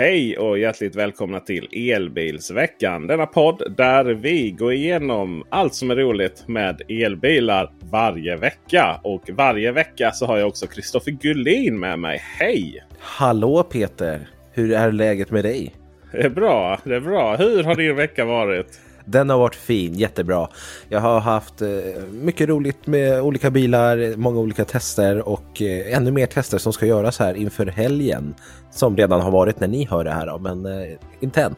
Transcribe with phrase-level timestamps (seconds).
[0.00, 3.06] Hej och hjärtligt välkomna till Elbilsveckan.
[3.06, 9.00] Denna podd där vi går igenom allt som är roligt med elbilar varje vecka.
[9.04, 12.18] Och varje vecka så har jag också Kristoffer Gullin med mig.
[12.38, 12.84] Hej!
[12.98, 14.28] Hallå Peter!
[14.52, 15.74] Hur är läget med dig?
[16.12, 17.36] Det är bra, det är bra.
[17.36, 18.80] Hur har din vecka varit?
[19.10, 20.48] Den har varit fin, jättebra.
[20.88, 21.68] Jag har haft eh,
[22.10, 26.86] mycket roligt med olika bilar, många olika tester och eh, ännu mer tester som ska
[26.86, 28.34] göras här inför helgen.
[28.70, 31.54] Som redan har varit när ni hör det här, då, men eh, inte än.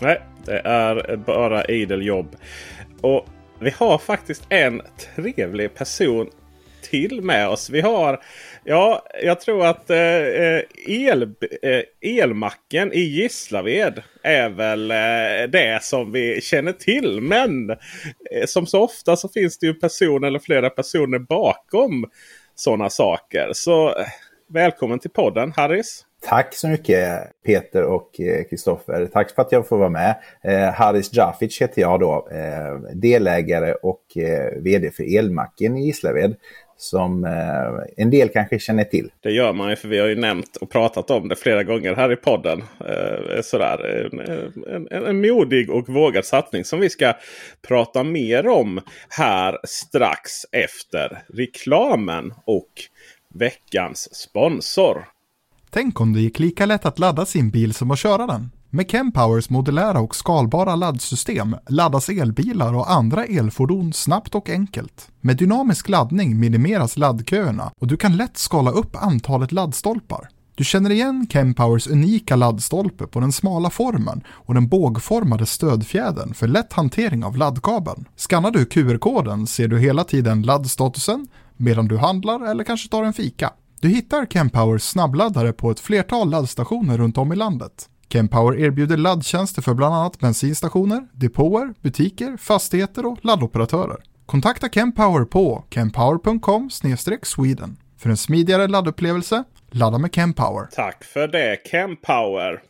[0.00, 2.36] Nej, det är bara idel jobb.
[3.00, 3.26] Och
[3.58, 4.82] vi har faktiskt en
[5.14, 6.30] trevlig person
[6.90, 7.70] till med oss.
[7.70, 8.20] Vi har
[8.64, 11.22] Ja, jag tror att eh, eh, el,
[11.62, 17.20] eh, elmacken i Gislaved är väl eh, det som vi känner till.
[17.20, 17.76] Men eh,
[18.46, 22.10] som så ofta så finns det ju person eller flera personer bakom
[22.54, 23.50] sådana saker.
[23.52, 24.06] Så eh,
[24.48, 26.04] välkommen till podden Harris.
[26.28, 27.08] Tack så mycket
[27.46, 29.06] Peter och eh, Kristoffer.
[29.06, 30.16] Tack för att jag får vara med.
[30.44, 32.28] Eh, Haris Jafic heter jag då.
[32.32, 36.36] Eh, delägare och eh, vd för Elmacken i Gislaved
[36.76, 39.10] som eh, en del kanske känner till.
[39.20, 41.94] Det gör man ju för vi har ju nämnt och pratat om det flera gånger
[41.94, 42.62] här i podden.
[42.80, 44.08] Eh, sådär.
[44.12, 47.14] En, en, en, modig och vågad satsning som vi ska
[47.68, 52.70] prata mer om här strax efter reklamen och
[53.34, 55.04] veckans sponsor.
[55.70, 58.50] Tänk om det gick lika lätt att ladda sin bil som att köra den.
[58.74, 65.08] Med Kempowers modulära och skalbara laddsystem laddas elbilar och andra elfordon snabbt och enkelt.
[65.20, 70.28] Med dynamisk laddning minimeras laddköerna och du kan lätt skala upp antalet laddstolpar.
[70.54, 76.48] Du känner igen Kempowers unika laddstolpe på den smala formen och den bågformade stödfjädern för
[76.48, 78.08] lätt hantering av laddkabeln.
[78.16, 81.26] Skannar du QR-koden ser du hela tiden laddstatusen
[81.56, 83.50] medan du handlar eller kanske tar en fika.
[83.80, 87.88] Du hittar Kempowers snabbladdare på ett flertal laddstationer runt om i landet.
[88.12, 93.96] Kempower erbjuder laddtjänster för bland annat bensinstationer, depåer, butiker, fastigheter och laddoperatörer.
[94.26, 96.70] Kontakta Kempower på kempower.com
[97.22, 97.76] Sweden.
[97.98, 100.68] För en smidigare laddupplevelse, ladda med Kempower.
[100.72, 102.62] Tack för det, Kempower.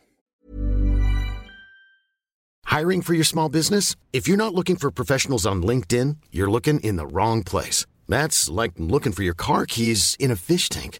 [2.79, 3.97] Hiring for your small business?
[4.11, 7.87] If you're not looking for professionals on LinkedIn, you're looking in the wrong place.
[8.09, 10.99] That's like looking for your car keys in a fish tank.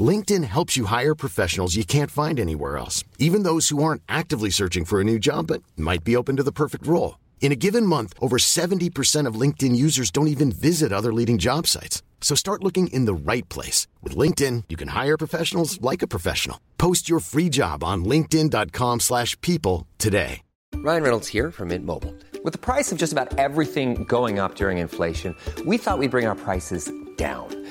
[0.00, 4.50] LinkedIn helps you hire professionals you can't find anywhere else, even those who aren't actively
[4.50, 7.18] searching for a new job but might be open to the perfect role.
[7.40, 11.66] In a given month, over 70% of LinkedIn users don't even visit other leading job
[11.66, 12.04] sites.
[12.20, 13.88] So start looking in the right place.
[14.02, 16.60] With LinkedIn, you can hire professionals like a professional.
[16.78, 20.42] Post your free job on linkedin.com slash people today.
[20.76, 22.14] Ryan Reynolds here from Mint Mobile.
[22.42, 25.36] With the price of just about everything going up during inflation,
[25.66, 27.59] we thought we'd bring our prices down.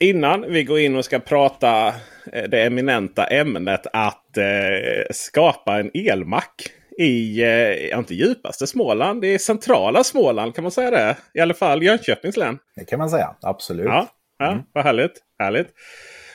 [0.00, 1.94] Innan vi går in och ska prata
[2.32, 4.44] Eh, det eminenta ämnet att eh,
[5.10, 6.62] skapa en elmack
[6.98, 11.16] i, eh, inte djupaste Småland, i centrala Småland kan man säga det.
[11.34, 12.58] I alla fall Jönköpings län.
[12.76, 13.86] Det kan man säga, absolut.
[13.86, 14.62] Ja, ja mm.
[14.72, 15.12] vad härligt.
[15.38, 15.68] härligt.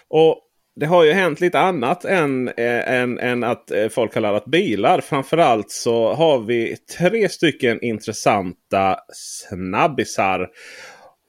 [0.09, 0.40] Och
[0.75, 4.45] det har ju hänt lite annat än, äh, än, än att äh, folk har laddat
[4.45, 5.01] bilar.
[5.01, 10.50] Framförallt så har vi tre stycken intressanta snabbisar.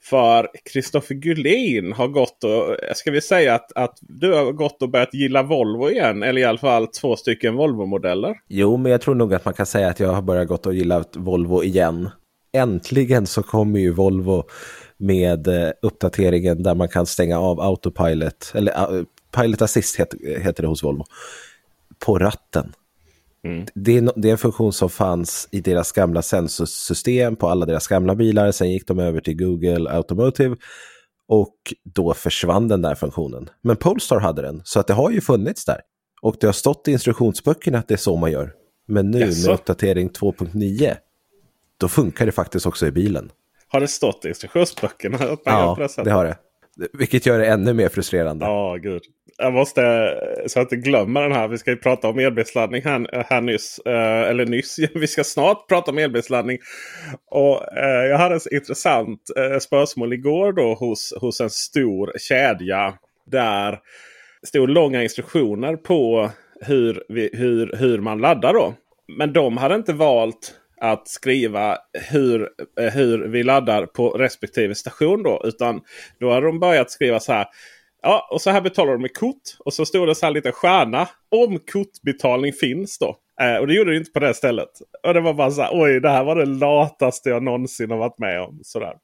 [0.04, 4.90] För Kristoffer Gullin har gått och, ska vi säga att, att du har gått och
[4.90, 6.22] börjat gilla Volvo igen?
[6.22, 8.34] Eller i alla fall två stycken Volvo-modeller.
[8.48, 10.74] Jo, men jag tror nog att man kan säga att jag har börjat gått och
[10.74, 12.10] gilla Volvo igen.
[12.52, 14.44] Äntligen så kommer ju Volvo
[14.96, 19.04] med eh, uppdateringen där man kan stänga av autopilot, eller uh,
[19.36, 21.04] Pilot Assist heter, heter det hos Volvo,
[22.06, 22.72] på ratten.
[23.44, 23.66] Mm.
[23.74, 27.86] Det, är, det, är, en funktion som fanns i deras gamla sensorsystem på alla deras
[27.86, 28.52] gamla bilar.
[28.52, 30.56] Sen gick de över till Google Automotive
[31.28, 33.50] och då försvann den där funktionen.
[33.62, 35.80] Men Polestar hade den, så att det har ju funnits där.
[36.22, 38.52] Och det har stått i instruktionsböckerna att det är så man gör.
[38.86, 39.46] Men nu yes.
[39.46, 40.96] med uppdatering 2.9,
[41.78, 43.30] då funkar det faktiskt också i bilen.
[43.68, 45.16] Har det stått i instruktionsböckerna?
[45.16, 46.04] Att man gör Ja, på det sättet?
[46.04, 46.36] det har det.
[46.92, 48.46] Vilket gör det ännu mer frustrerande.
[48.46, 49.02] Ja, gud.
[49.38, 49.82] Jag måste,
[50.46, 51.48] så jag inte glömmer den här.
[51.48, 53.78] Vi ska ju prata om elbilsladdning här, här nyss.
[53.78, 56.58] Eh, eller nyss, vi ska snart prata om elbilsladdning.
[57.30, 62.94] Och eh, jag hade ett intressant eh, spörsmål igår då hos, hos en stor kedja.
[63.26, 63.78] Där
[64.46, 66.30] stod långa instruktioner på
[66.60, 68.74] hur, vi, hur, hur man laddar då.
[69.18, 71.78] Men de hade inte valt att skriva
[72.10, 72.48] hur,
[72.80, 75.22] eh, hur vi laddar på respektive station.
[75.22, 75.42] då.
[75.44, 75.80] Utan
[76.20, 77.46] då hade de börjat skriva så här.
[78.02, 79.42] Ja, och så här betalar de med kort.
[79.58, 81.08] Och så stod det så här lite stjärna.
[81.30, 83.16] Om kortbetalning finns då.
[83.40, 84.68] Eh, och det gjorde det inte på det stället.
[85.06, 87.98] Och det var bara så här, oj det här var det lataste jag någonsin har
[87.98, 88.60] varit med om.
[88.62, 88.94] Sådär.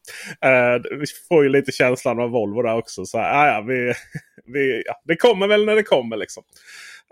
[0.44, 3.04] Eh, vi får ju lite känslan av Volvo där också.
[3.04, 3.92] Så här, ja, vi,
[4.52, 6.42] vi, ja, det kommer väl när det kommer liksom.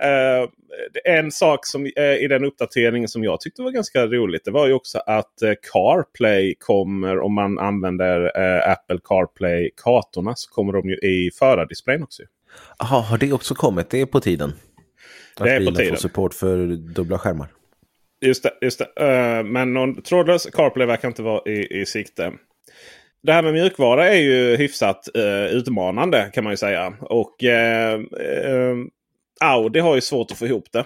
[0.02, 0.48] Eh,
[1.04, 4.44] en sak som, eh, i den uppdateringen som jag tyckte var ganska roligt.
[4.44, 8.38] Det var ju också att eh, CarPlay kommer om man använder
[8.70, 10.34] Apple CarPlay-kartorna.
[10.36, 12.22] Så kommer de ju i förardisplayen också.
[12.78, 13.90] Jaha, har det också kommit?
[13.90, 14.52] Det är på tiden.
[15.36, 15.88] Att Det är på tiden.
[15.88, 17.46] får support för dubbla skärmar.
[18.20, 18.52] Just det.
[18.60, 19.42] Just det.
[19.44, 22.32] Men någon trådlös CarPlay verkar inte vara i, i sikte.
[23.22, 26.94] Det här med mjukvara är ju hyfsat eh, utmanande kan man ju säga.
[27.00, 28.76] Och eh, eh,
[29.40, 30.84] Audi har ju svårt att få ihop det.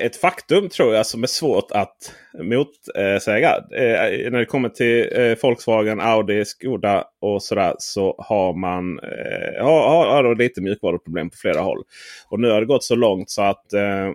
[0.00, 3.56] Ett faktum tror jag som är svårt att motsäga.
[3.56, 9.64] Eh, när det kommer till eh, Volkswagen, Audi, Skoda och sådär så har man eh,
[9.64, 11.82] har, har, har lite mjukvaruproblem på flera håll.
[12.28, 14.06] Och nu har det gått så långt så att eh,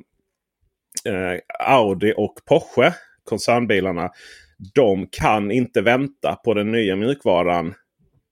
[1.06, 2.94] eh, Audi och Porsche,
[3.24, 4.10] koncernbilarna,
[4.74, 7.74] de kan inte vänta på den nya mjukvaran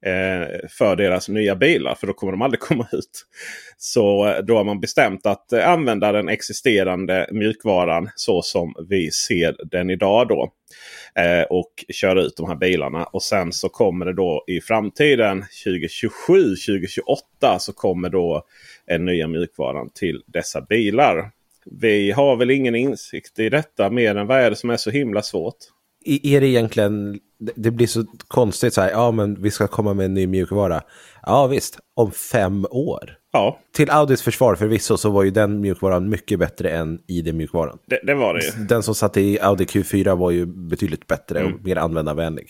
[0.05, 1.95] Eh, för deras nya bilar.
[1.95, 3.25] För då kommer de aldrig komma ut.
[3.77, 9.11] Så eh, då har man bestämt att eh, använda den existerande mjukvaran så som vi
[9.11, 10.27] ser den idag.
[10.27, 10.53] då.
[11.49, 13.03] Och köra ut de här bilarna.
[13.03, 18.45] Och sen så kommer det då i framtiden 2027, 2028 så kommer då
[18.87, 21.31] den nya mjukvaran till dessa bilar.
[21.65, 24.89] Vi har väl ingen insikt i detta mer än vad är det som är så
[24.89, 25.57] himla svårt?
[26.07, 27.19] Är det egentligen,
[27.55, 30.81] det blir så konstigt så här, ja men vi ska komma med en ny mjukvara.
[31.25, 33.13] Ja visst, om fem år.
[33.33, 37.77] Ja, Till Audis försvar förvisso så var ju den mjukvaran mycket bättre än ID-mjukvaran.
[37.87, 38.51] det, det var det ju.
[38.65, 41.53] Den som satt i Audi Q4 var ju betydligt bättre Mm.
[41.53, 42.49] och mer användarvänlig.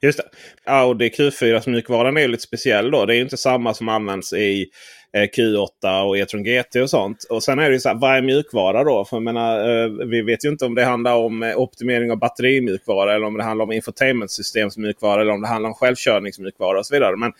[0.00, 0.24] Just det.
[0.72, 3.06] Audi Q4 mjukvaran är ju lite speciell då.
[3.06, 4.66] Det är ju inte samma som används i
[5.12, 7.24] eh, Q8 och E-tron GT och sånt.
[7.30, 9.04] Och sen är det ju så här, vad är mjukvara då?
[9.04, 12.18] För jag menar, eh, vi vet ju inte om det handlar om eh, optimering av
[12.18, 16.94] batterimjukvara eller om det handlar om infotainmentsystemsmjukvara eller om det handlar om självkörningsmjukvara och så
[16.94, 17.16] vidare.
[17.16, 17.32] Men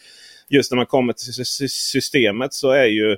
[0.48, 3.16] just när man kommer till systemet så är ju,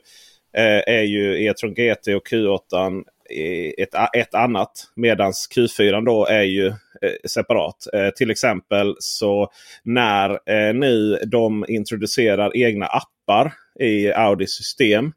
[0.86, 3.02] är ju E-tron GT och Q8
[3.78, 4.70] ett, ett annat.
[4.94, 7.86] Medan Q4 då är ju eh, separat.
[7.92, 9.50] Eh, till exempel så
[9.82, 15.12] när eh, nu de introducerar egna appar i Audis system.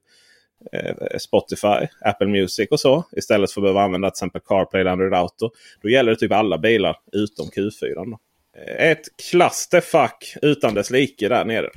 [1.19, 3.03] Spotify, Apple Music och så.
[3.11, 5.49] Istället för att behöva använda till exempel CarPlay eller Android Auto.
[5.81, 7.95] Då gäller det typ alla bilar utom Q4.
[7.95, 8.19] Då.
[8.77, 11.69] Ett klasterfack utan dess like där nere.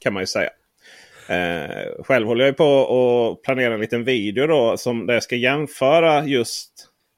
[0.00, 0.50] Kan man ju säga.
[1.28, 2.80] Eh, själv håller jag på
[3.36, 6.70] att planera en liten video då som där jag ska jämföra just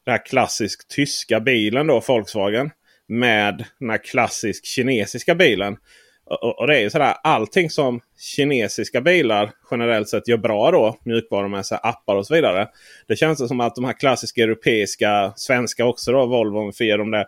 [0.04, 2.70] den här klassisk tyska bilen då, Volkswagen.
[3.08, 5.76] Med den här klassisk kinesiska bilen.
[6.24, 8.00] Och, och- det är ju sådär allting som
[8.36, 10.96] kinesiska bilar generellt sett gör bra då.
[11.04, 12.68] Mjukvarumässiga appar och så vidare.
[13.08, 16.86] Det känns som att de här klassiska europeiska, svenska också då, Volvo om vi får
[16.86, 17.26] ge dem det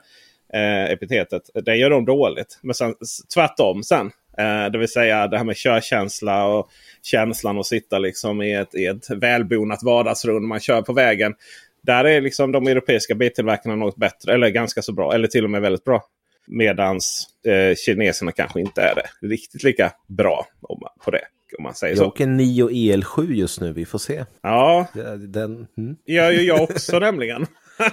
[0.55, 1.43] eh, epitetet.
[1.65, 2.59] Det gör de dåligt.
[2.63, 2.95] Men sen,
[3.35, 4.11] tvärtom sen.
[4.41, 6.71] Eh, det vill säga det här med körkänsla och
[7.03, 11.35] känslan att sitta liksom i ett, i ett välbonat vardagsrum man kör på vägen.
[11.83, 14.35] Där är liksom de europeiska biltillverkarna något bättre.
[14.35, 15.15] Eller ganska så bra.
[15.15, 16.05] Eller till och med väldigt bra.
[16.47, 21.23] Medans eh, kineserna kanske inte är det riktigt lika bra om man, på det.
[21.59, 22.07] Om man säger Jag så.
[22.07, 24.25] åker Nio EL7 just nu, vi får se.
[24.43, 24.87] Ja,
[25.19, 25.97] Den, mm.
[26.07, 27.47] gör ju jag också nämligen.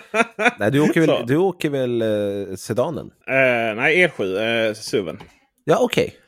[0.59, 1.17] Nej, du åker Så.
[1.17, 3.11] väl, du åker väl eh, sedanen?
[3.27, 5.19] Eh, nej, E7, eh, SUVen.
[5.63, 6.15] Ja, okej.
[6.15, 6.21] Ja.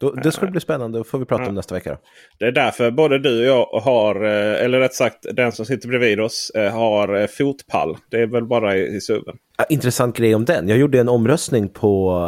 [0.00, 1.90] Då, det ska bli spännande, det får vi prata om nästa vecka.
[1.90, 1.98] Då.
[2.38, 5.88] Det är därför både du och jag har, eh, eller rätt sagt den som sitter
[5.88, 7.96] bredvid oss, eh, har eh, fotpall.
[8.10, 9.36] Det är väl bara i, i SUVen.
[9.58, 10.68] Ja, intressant grej om den.
[10.68, 12.20] Jag gjorde en omröstning på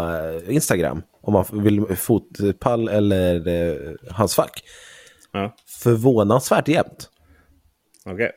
[0.46, 3.76] eh, Instagram om man vill fotpall eller eh,
[4.10, 4.62] handskfack.
[5.32, 5.54] Ja.
[5.82, 7.10] Förvånansvärt jämnt.
[8.06, 8.32] Okej.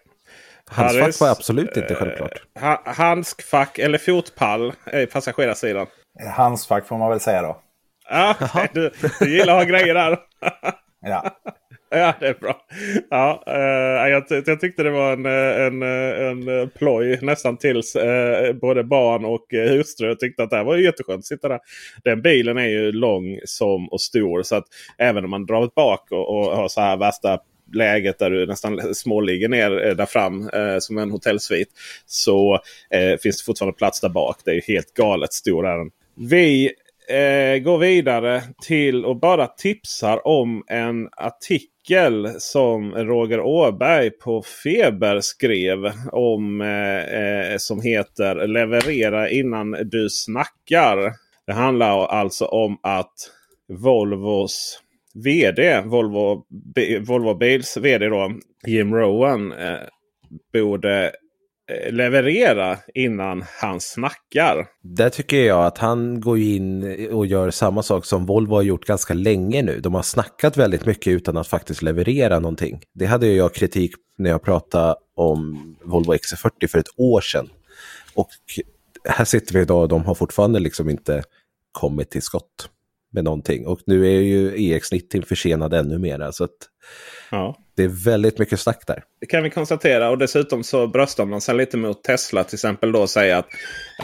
[0.66, 2.44] Handskfack Harris, var absolut inte självklart.
[2.60, 5.88] Ha, handskfack eller fotpall är passagerarsidan.
[6.36, 7.62] Handskfack får man väl säga då.
[8.10, 8.36] Ja,
[8.74, 10.18] du, du gillar att ha grejer där.
[11.06, 11.32] Ja.
[11.90, 12.66] Ja, det är bra.
[13.10, 18.84] Ja, uh, jag, jag tyckte det var en, en, en ploj nästan tills uh, både
[18.84, 21.60] barn och hustru tyckte att det här var jätteskönt att sitta där.
[22.04, 24.66] Den bilen är ju lång som och stor så att
[24.98, 27.40] även om man drar bak och, och har så här värsta
[27.74, 31.70] läget där du nästan småligger ner där fram eh, som en hotellsvit.
[32.06, 34.38] Så eh, finns det fortfarande plats där bak.
[34.46, 35.92] Det är ju helt galet stor är den.
[36.16, 36.72] Vi
[37.10, 45.22] eh, går vidare till och bara tipsar om en artikel som Roger Åberg på Feber
[45.22, 46.62] skrev om.
[46.62, 51.14] Eh, eh som heter Leverera innan du snackar.
[51.48, 53.14] Det handlar alltså om att
[53.68, 54.80] Volvos
[55.14, 56.46] VD, Volvo,
[57.08, 58.32] Volvo Bils VD då,
[58.68, 59.80] Jim Rowan, eh,
[60.54, 61.12] borde
[61.72, 64.67] Eh, leverera innan han snackar.
[64.82, 68.86] Där tycker jag att han går in och gör samma sak som Volvo har gjort
[68.86, 69.79] ganska länge nu.
[69.79, 72.82] De har snackat väldigt mycket utan att faktiskt leverera någonting.
[72.93, 77.50] Det hade jag kritik när jag pratade om Volvo XC40 för ett år sedan.
[78.13, 78.29] Och
[79.05, 81.24] här sitter vi idag och de har fortfarande liksom inte
[81.72, 82.70] kommit till skott
[83.13, 83.67] med någonting.
[83.67, 86.32] Och nu är ju EX90 försenad ännu mer.
[86.32, 86.51] Så att
[87.32, 87.58] ja.
[87.75, 89.03] det är väldigt mycket snack där.
[89.20, 90.10] Det kan vi konstatera.
[90.10, 92.91] Och dessutom så bröstar man sig lite mot Tesla till exempel.
[92.91, 93.48] då säga att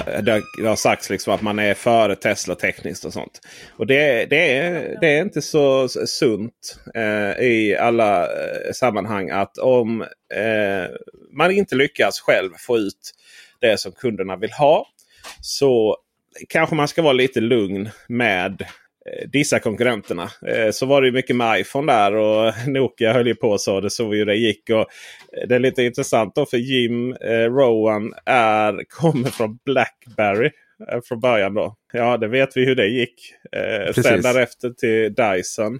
[0.07, 3.39] eh, det, har sagts liksom att man är före Tesla tekniskt och sånt.
[3.77, 9.57] Och det, det, är, det är inte så sunt eh, i alla eh, sammanhang att
[9.57, 10.01] om
[10.33, 10.89] eh,
[11.37, 13.13] man inte lyckas själv få ut
[13.59, 14.87] det som kunderna vill ha.
[15.41, 15.97] Så
[16.49, 18.65] kanske man ska vara lite lugn med
[19.32, 20.29] dissa konkurrenterna.
[20.48, 23.82] Eh, så var det mycket med iPhone där och Nokia höll ju på så.
[23.82, 24.70] Det såg vi hur det gick.
[24.70, 27.13] Och eh, det är lite intressant då för Jim
[27.50, 30.51] Rowan är, kommer från Blackberry
[31.08, 31.53] från början.
[31.53, 31.75] då.
[31.94, 33.34] Ja, det vet vi hur det gick.
[33.51, 34.03] Precis.
[34.03, 35.79] Sen därefter till Dyson.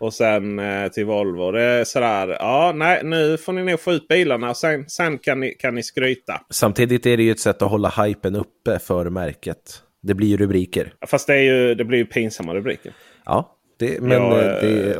[0.00, 1.50] Och sen eh, till Volvo.
[1.50, 2.28] Det är sådär.
[2.28, 5.74] Ja, nej, nu får ni nog få ut bilarna och sen, sen kan, ni, kan
[5.74, 6.40] ni skryta.
[6.50, 9.82] Samtidigt är det ju ett sätt att hålla hypen uppe för märket.
[10.04, 10.94] Det blir ju rubriker.
[11.06, 12.92] Fast det, är ju, det blir ju pinsamma rubriker.
[13.24, 14.96] Ja, det, men ja, eh, det,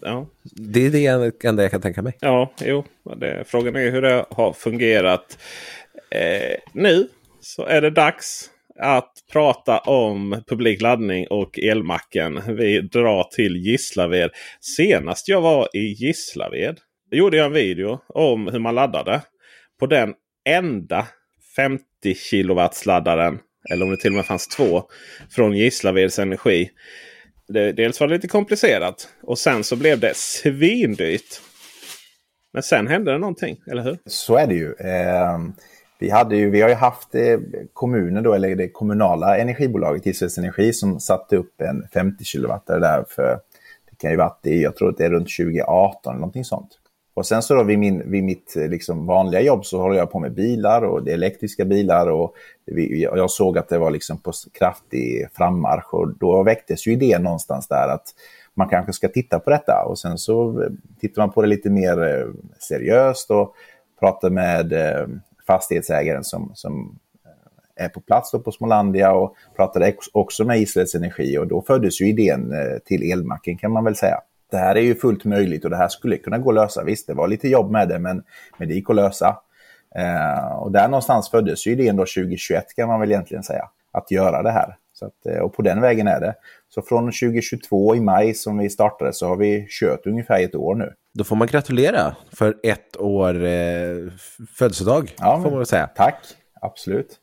[0.00, 0.26] ja.
[0.42, 1.06] det är det
[1.46, 2.16] enda jag kan tänka mig.
[2.20, 2.84] Ja, jo.
[3.16, 5.38] Det, frågan är hur det har fungerat.
[6.10, 7.08] Eh, nu
[7.40, 12.42] så är det dags att prata om publikladdning och elmacken.
[12.56, 14.30] Vi drar till Gislaved.
[14.60, 16.80] Senast jag var i Gislaved
[17.10, 19.20] gjorde jag en video om hur man laddade
[19.80, 21.06] på den enda
[21.56, 21.80] 50
[22.14, 23.38] kilowatts laddaren
[23.70, 24.82] eller om det till och med fanns två.
[25.30, 26.70] Från Gislaveds Energi.
[27.48, 31.40] Det, dels var det lite komplicerat och sen så blev det svindyrt.
[32.52, 33.98] Men sen hände det någonting, eller hur?
[34.06, 34.74] Så är det ju.
[34.78, 35.38] Eh,
[35.98, 37.38] vi, hade ju vi har ju haft eh,
[37.72, 43.04] kommunen då, eller det kommunala energibolaget Gislaveds Energi som satte upp en 50 kW där
[43.08, 43.38] för,
[43.90, 46.78] det kan ju varit, jag tror att det är runt 2018 eller någonting sånt.
[47.14, 50.10] Och sen så då vid, min, vid mitt eh, liksom vanliga jobb så håller jag
[50.10, 52.34] på med bilar och det elektriska bilar och
[52.66, 57.22] vi, jag såg att det var liksom på kraftig frammarsch och då väcktes ju idén
[57.22, 58.06] någonstans där att
[58.54, 59.84] man kanske ska titta på detta.
[59.86, 62.26] Och sen så eh, tittar man på det lite mer eh,
[62.58, 63.54] seriöst och
[64.00, 64.72] pratar med
[65.46, 66.98] fastighetsägaren som, som
[67.76, 72.00] är på plats då på Smålandia och pratade också med Israels Energi och då föddes
[72.00, 72.54] ju idén
[72.84, 74.20] till elmacken kan man väl säga
[74.52, 76.84] det här är ju fullt möjligt och det här skulle kunna gå att lösa.
[76.84, 78.22] Visst, det var lite jobb med det, men,
[78.58, 79.36] men det gick att lösa.
[79.94, 84.10] Eh, och där någonstans föddes ju idén då 2021 kan man väl egentligen säga, att
[84.10, 84.76] göra det här.
[84.92, 86.34] Så att, eh, och på den vägen är det.
[86.68, 90.74] Så från 2022 i maj som vi startade så har vi kört ungefär ett år
[90.74, 90.92] nu.
[91.14, 93.96] Då får man gratulera för ett år eh,
[94.58, 95.86] födelsedag, ja, får man väl säga.
[95.86, 96.16] Tack,
[96.60, 97.18] absolut.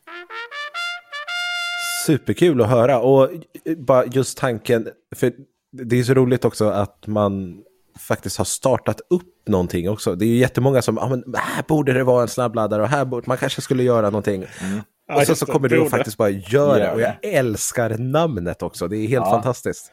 [2.06, 3.30] Superkul att höra och
[3.76, 5.32] bara just tanken, för
[5.72, 7.62] det är så roligt också att man
[7.98, 10.14] faktiskt har startat upp någonting också.
[10.14, 13.04] Det är ju jättemånga som, ah, men här borde det vara en snabbladdare och här
[13.04, 14.44] borde man kanske skulle göra någonting.
[14.60, 14.80] Mm.
[15.14, 16.92] Och så, så kommer du och faktiskt bara göra det.
[16.92, 19.30] Och jag älskar namnet också, det är helt ja.
[19.30, 19.92] fantastiskt.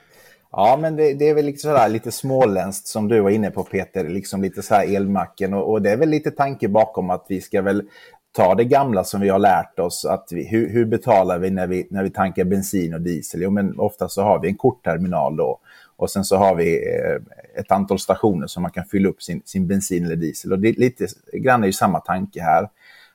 [0.51, 3.63] Ja, men det, det är väl liksom sådär, lite småländskt som du var inne på
[3.63, 7.25] Peter, liksom lite så här elmacken och, och, det är väl lite tanke bakom att
[7.29, 7.83] vi ska väl
[8.37, 10.05] ta det gamla som vi har lärt oss.
[10.05, 13.41] Att vi, hur, hur betalar vi när, vi när vi tankar bensin och diesel?
[13.41, 15.59] Jo, men ofta så har vi en kortterminal då.
[15.95, 19.41] Och sen så har vi eh, ett antal stationer som man kan fylla upp sin,
[19.45, 20.51] sin bensin eller diesel.
[20.51, 22.69] Och det är lite grann är ju samma tanke här.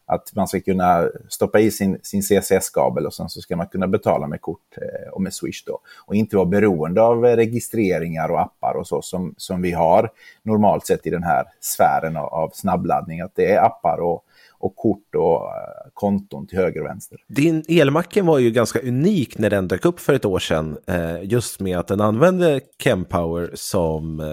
[0.06, 3.88] Att man ska kunna stoppa i sin, sin CCS-kabel och sen så ska man kunna
[3.88, 5.78] betala med kort eh, och med Swish då.
[6.06, 10.10] Och inte vara beroende av eh, registreringar och appar och så som, som vi har
[10.42, 13.20] normalt sett i den här sfären av, av snabbladdning.
[13.20, 14.24] Att det är appar och
[14.62, 17.18] och kort och eh, konton till höger och vänster.
[17.28, 20.78] Din elmacken var ju ganska unik när den dök upp för ett år sedan.
[20.86, 24.26] Eh, just med att den använde Chempower som eh,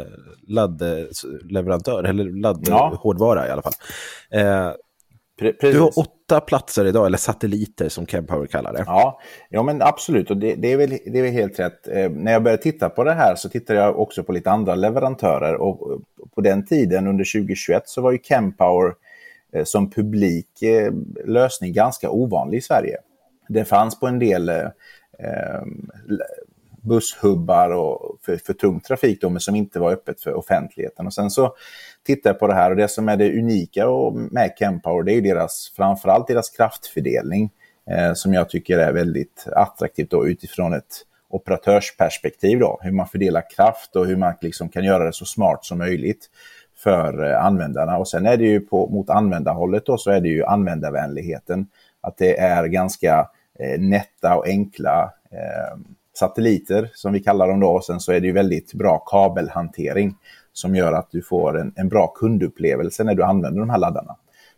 [0.48, 3.48] laddleverantör, eller laddhårdvara ja.
[3.48, 3.74] i alla fall.
[5.39, 5.74] Precis.
[5.74, 8.83] Du har åtta platser idag, eller satelliter som Chempower kallar det.
[8.86, 9.19] Ja,
[9.50, 10.31] ja men absolut.
[10.31, 11.88] Och det, det, är väl, det är väl helt rätt.
[11.88, 14.75] Eh, när jag började titta på det här så tittade jag också på lite andra
[14.75, 15.55] leverantörer.
[15.55, 16.01] Och
[16.36, 18.93] på den tiden, under 2021, så var ju Chempower
[19.53, 20.93] Eh, som publik eh,
[21.25, 22.97] lösning ganska ovanlig i Sverige.
[23.47, 24.65] Det fanns på en del eh,
[25.19, 25.61] eh,
[26.81, 31.05] busshubbar och för, för tung trafik då, men som inte var öppet för offentligheten.
[31.05, 31.55] Och sen så
[32.05, 33.85] tittar jag på det här och det som är det unika
[34.31, 37.51] med KemPower, det är ju deras, framförallt deras kraftfördelning
[37.89, 42.59] eh, som jag tycker är väldigt attraktivt då, utifrån ett operatörsperspektiv.
[42.59, 45.77] Då, hur man fördelar kraft och hur man liksom kan göra det så smart som
[45.77, 46.29] möjligt
[46.83, 47.98] för eh, användarna.
[47.98, 51.67] Och sen är det ju på, mot användarhållet då, så är det ju användarvänligheten.
[52.01, 55.77] Att det är ganska eh, nätta och enkla eh,
[56.13, 57.69] satelliter som vi kallar dem då.
[57.69, 60.15] Och sen så är det ju väldigt bra kabelhantering
[60.53, 64.15] som gör att du får en, en bra kundupplevelse när du använder de här laddarna.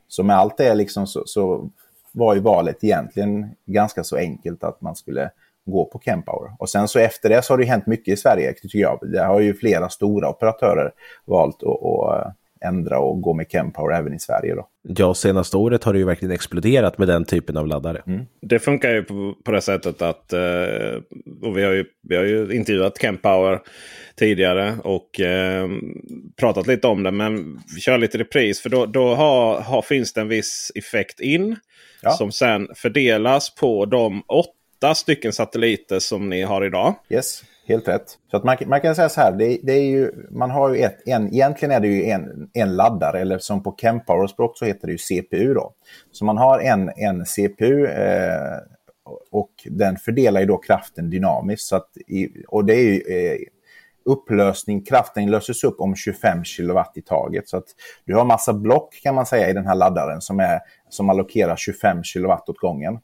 [0.08, 1.70] Så med allt det liksom så, så
[2.12, 5.32] var ju valet egentligen ganska så enkelt att man skulle
[5.66, 6.52] gå på Chempower.
[6.60, 9.00] Och sen så efter det så har det hänt mycket i Sverige, tycker jag.
[9.12, 10.92] Det har ju flera stora operatörer
[11.26, 14.56] valt att, att ändra och gå med Chempower även i Sverige.
[14.56, 14.68] Då.
[14.82, 18.02] Ja, senaste året har det ju verkligen exploderat med den typen av laddare.
[18.08, 18.26] Mm.
[18.42, 20.40] Det funkar ju på, på det sättet att, eh,
[21.42, 23.60] och vi har, ju, vi har ju intervjuat Chempower
[24.16, 25.70] tidigare och eh,
[26.40, 27.12] pratat lite om det.
[27.12, 31.20] Men vi kör lite repris för då, då har, har, finns det en viss effekt
[31.20, 31.56] in.
[32.02, 32.12] Ja.
[32.12, 34.61] Som sen fördelas på de åtta
[34.96, 36.96] stycken satelliter som ni har idag.
[37.10, 37.44] Yes.
[37.68, 38.18] Helt rätt.
[38.32, 40.78] Så att man, man kan säga så här, det, det, är ju, man har ju
[40.78, 44.88] ett, en, egentligen är det ju en, en laddare, eller som på Chempower-språk så heter
[44.88, 45.54] det ju CPU.
[45.54, 45.74] Då.
[46.12, 48.58] Så man har en, en CPU eh,
[49.32, 51.68] och den fördelar ju då kraften dynamiskt.
[51.68, 53.38] Så att i, och det är ju eh,
[54.06, 57.50] upplösning, kraften löses upp om 25 kW i taget.
[57.50, 57.68] Så att
[58.06, 60.60] du har massa block kan man säga i den här laddaren som, är,
[60.90, 63.00] som allokerar 25 kW åt gången.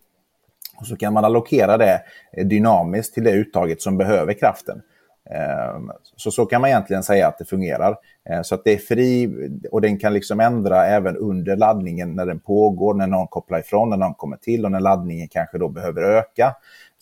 [0.80, 2.02] Och så kan man allokera det
[2.38, 4.82] eh, dynamiskt till det uttaget som behöver kraften.
[5.30, 7.96] Ehm, så så kan man egentligen säga att det fungerar.
[8.30, 9.30] Eh, så att det är fri
[9.72, 13.90] och den kan liksom ändra även under laddningen när den pågår, när någon kopplar ifrån,
[13.90, 16.56] när någon kommer till och när laddningen kanske då behöver öka.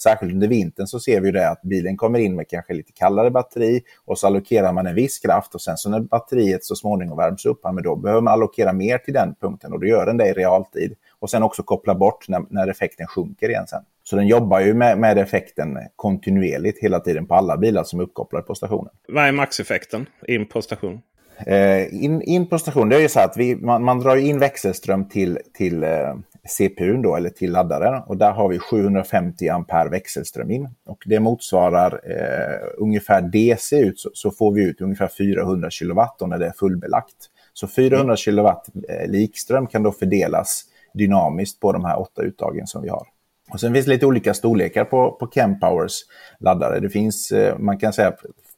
[0.04, 3.32] Särskilt under vintern så ser vi det att bilen kommer in med kanske lite kallare
[3.32, 7.18] batteri och så allokerar man en viss kraft och sen så när batteriet så småningom
[7.18, 10.18] värms upp, men då behöver man allokera mer till den punkten och då gör den
[10.18, 13.84] det i realtid och sen också koppla bort när, när effekten sjunker igen sen.
[14.04, 18.04] Så den jobbar ju med, med effekten kontinuerligt hela tiden på alla bilar som är
[18.04, 18.94] uppkopplade på stationen.
[19.08, 21.02] Vad är maxeffekten in på station?
[21.38, 24.40] Eh, in, in på station, det är ju så att vi, man, man drar in
[24.40, 26.16] växelström till, till eh,
[26.58, 28.04] CPUn då, eller till laddaren.
[28.08, 30.70] Och där har vi 750 ampere växelström in.
[30.86, 36.22] Och det motsvarar eh, ungefär DC ut så, så, får vi ut ungefär 400 kilowatt
[36.28, 37.16] när det är fullbelagt.
[37.54, 38.18] Så 400 mm.
[38.18, 40.64] kilowatt eh, likström kan då fördelas
[40.98, 43.08] dynamiskt på de här åtta uttagen som vi har.
[43.52, 46.00] Och sen finns det lite olika storlekar på, på Chempowers
[46.40, 46.80] laddare.
[46.80, 48.14] Det finns, eh, man kan säga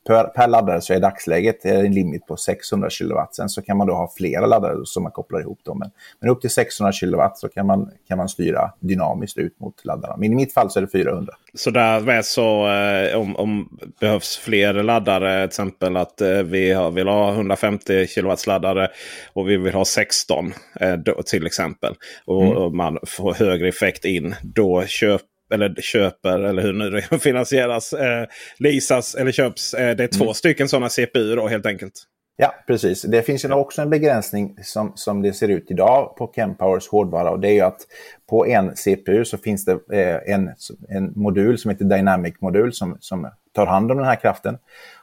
[0.08, 3.16] per, per laddare så är dagsläget en limit på 600 kW.
[3.32, 5.60] Sen så kan man då ha flera laddare som man kopplar ihop.
[5.64, 5.74] Då.
[5.74, 5.90] Men,
[6.20, 10.18] men upp till 600 kW så kan man, kan man styra dynamiskt ut mot laddarna.
[10.18, 11.34] Men i mitt fall så är det 400.
[11.54, 16.92] Så därmed så eh, om, om behövs fler laddare, till exempel att eh, vi har,
[16.92, 18.90] vill ha 150 kW laddare
[19.34, 21.94] och vi vill ha 16 eh, då, till exempel.
[22.26, 22.58] Och, mm.
[22.58, 24.36] och man får högre effekt in.
[24.44, 28.26] Då köper eller köper, eller hur nu det finansieras, eh,
[28.60, 29.74] leasas eller köps.
[29.74, 30.34] Eh, det är två mm.
[30.34, 31.94] stycken sådana CPU då helt enkelt.
[32.40, 33.02] Ja, precis.
[33.02, 37.32] Det finns ju också en begränsning som, som det ser ut idag på Chempowers hårdvara.
[37.32, 37.82] Och det är ju att
[38.30, 40.50] på en CPU så finns det eh, en,
[40.90, 44.58] en modul som heter Dynamic-modul som, som tar hand om den här kraften.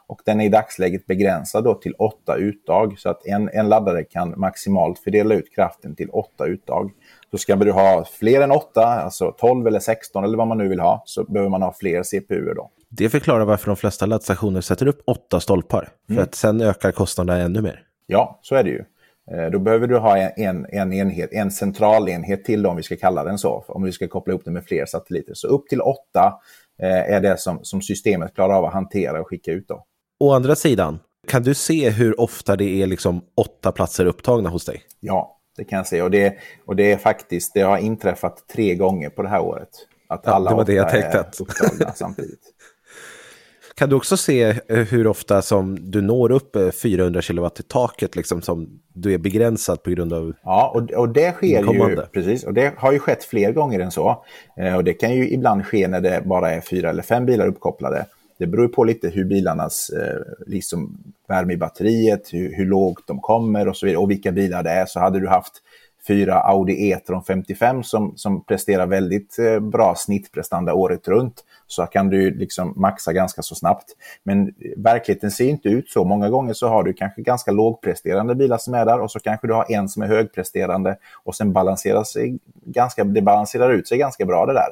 [0.07, 2.99] Och den är i dagsläget begränsad då till åtta uttag.
[2.99, 6.91] Så att en, en laddare kan maximalt fördela ut kraften till åtta uttag.
[7.31, 10.69] Så ska du ha fler än 8, alltså 12 eller 16 eller vad man nu
[10.69, 12.71] vill ha, så behöver man ha fler CPUer då.
[12.89, 15.89] Det förklarar varför de flesta laddstationer sätter upp åtta stolpar.
[16.07, 16.25] För mm.
[16.25, 17.83] att sen ökar kostnaderna ännu mer.
[18.07, 18.85] Ja, så är det ju.
[19.31, 23.25] Eh, då behöver du ha en, en, enhet, en centralenhet till om vi ska kalla
[23.25, 25.35] den så, om vi ska koppla ihop det med fler satelliter.
[25.35, 26.41] Så upp till åtta
[26.83, 29.69] eh, är det som, som systemet klarar av att hantera och skicka ut.
[29.69, 29.85] Då.
[30.25, 34.65] Å andra sidan, kan du se hur ofta det är liksom åtta platser upptagna hos
[34.65, 34.83] dig?
[35.01, 36.03] Ja, det kan jag se.
[36.03, 36.35] Och det,
[36.67, 39.69] och det är faktiskt, det har inträffat tre gånger på det här året.
[40.09, 41.19] Att alla ja, det var det jag tänkte.
[41.19, 42.41] är upptagna samtidigt.
[43.75, 47.63] Kan du också se eh, hur ofta som du når upp eh, 400 kilowatt i
[47.63, 51.59] taket, liksom som du är begränsad på grund av Ja, och, och det sker ju,
[51.59, 52.09] Inkommande.
[52.13, 54.25] precis, och det har ju skett fler gånger än så.
[54.57, 57.47] Eh, och det kan ju ibland ske när det bara är fyra eller fem bilar
[57.47, 58.07] uppkopplade.
[58.39, 63.21] Det beror på lite hur bilarnas eh, liksom värme i batteriet, hur, hur lågt de
[63.21, 64.87] kommer och så vidare, och vilka bilar det är.
[64.87, 65.63] Så hade du haft
[66.07, 72.11] fyra Audi E-tron 55 som, som presterar väldigt eh, bra snittprestanda året runt så kan
[72.11, 73.85] du liksom maxa ganska så snabbt.
[74.23, 76.05] Men verkligheten ser inte ut så.
[76.05, 79.47] Många gånger så har du kanske ganska lågpresterande bilar som är där och så kanske
[79.47, 83.99] du har en som är högpresterande och sen balanserar sig ganska, det balanserar ut sig
[83.99, 84.71] ganska bra det där.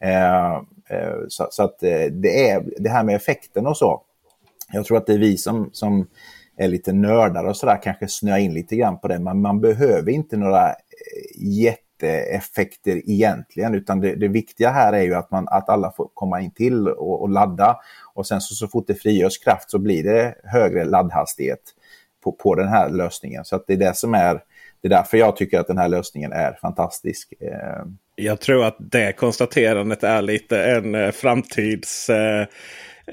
[0.00, 4.02] Eh, Eh, så, så att eh, det är det här med effekten och så.
[4.72, 6.06] Jag tror att det är vi som, som
[6.56, 9.18] är lite nördar och sådär kanske snöa in lite grann på det.
[9.18, 10.74] Men man behöver inte några eh,
[11.36, 13.74] jätteeffekter egentligen.
[13.74, 16.88] Utan det, det viktiga här är ju att, man, att alla får komma in till
[16.88, 17.76] och, och ladda.
[18.14, 21.62] Och sen så, så fort det frigörs kraft så blir det högre laddhastighet
[22.24, 23.44] på, på den här lösningen.
[23.44, 24.42] Så att det är det som är
[24.80, 27.32] det är därför jag tycker att den här lösningen är fantastisk.
[28.16, 32.10] Jag tror att det konstaterandet är lite en eh, framtids...
[32.10, 32.46] Eh,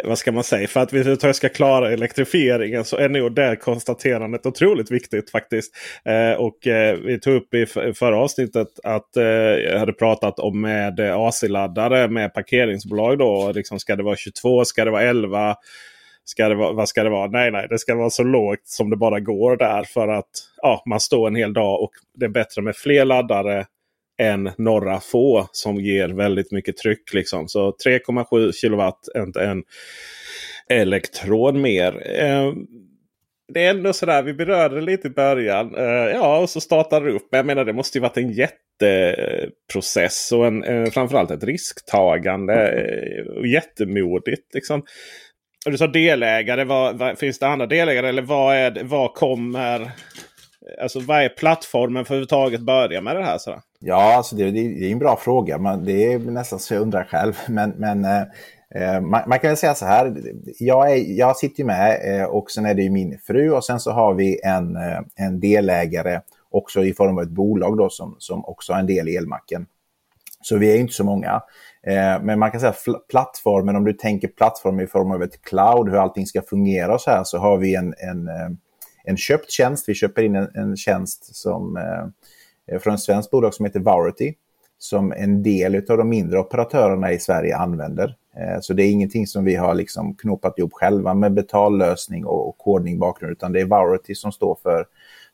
[0.04, 0.68] vad ska man säga?
[0.68, 5.76] För att vi överhuvudtaget ska klara elektrifieringen så är nog det konstaterandet otroligt viktigt faktiskt.
[6.06, 10.62] Eh, och eh, vi tog upp i förra avsnittet att eh, jag hade pratat om
[10.62, 13.18] med AC-laddare med parkeringsbolag.
[13.18, 13.52] då.
[13.56, 14.66] Liksom, ska det vara 22?
[14.66, 15.56] Ska det vara 11?
[16.26, 17.28] Ska det vara, vad ska det vara?
[17.28, 19.84] Nej, nej, det ska vara så lågt som det bara går där.
[19.84, 23.66] För att ja, man står en hel dag och det är bättre med fler laddare
[24.22, 27.14] än några få som ger väldigt mycket tryck.
[27.14, 27.48] Liksom.
[27.48, 29.64] Så 3,7 kilowatt, inte en
[30.70, 32.20] elektron mer.
[32.20, 32.54] Eh,
[33.54, 35.76] det är ändå sådär, vi berörde det lite i början.
[35.76, 37.28] Eh, ja, och så startar det upp.
[37.32, 42.54] Men jag menar det måste ju varit en jätteprocess och en, eh, framförallt ett risktagande.
[42.54, 44.54] Eh, och jättemodigt.
[44.54, 44.80] Liksom.
[45.66, 46.64] Och du sa delägare.
[46.64, 48.10] Vad, vad, finns det andra delägare?
[48.10, 49.92] Eller vad, är vad kommer...
[50.82, 53.38] Alltså vad är plattformen för att överhuvudtaget börja med det här?
[53.38, 53.60] Sådär?
[53.80, 55.58] Ja, alltså det, det är en bra fråga.
[55.58, 57.34] Man, det är nästan så jag undrar själv.
[57.48, 58.22] Men, men eh,
[58.76, 60.14] eh, man, man, kan väl säga så här.
[60.60, 63.66] Jag, är, jag sitter ju med eh, och sen är det ju min fru och
[63.66, 66.22] sen så har vi en, eh, en delägare
[66.52, 69.66] också i form av ett bolag då som, som också har en del i elmacken.
[70.42, 71.42] Så vi är inte så många.
[71.88, 72.74] Eh, men man kan säga
[73.10, 77.02] plattformen, om du tänker plattform i form av ett cloud, hur allting ska fungera och
[77.02, 78.50] så här, så har vi en, en, eh,
[79.04, 79.90] en köpt tjänst.
[79.90, 84.34] Vi köper in en, en tjänst som eh, från ett svenskt bolag som heter Varity
[84.84, 88.16] som en del av de mindre operatörerna i Sverige använder.
[88.36, 92.50] Eh, så det är ingenting som vi har liksom knopat ihop själva med betallösning och,
[92.50, 94.86] och kodning bakgrund, utan det är Varity som står för,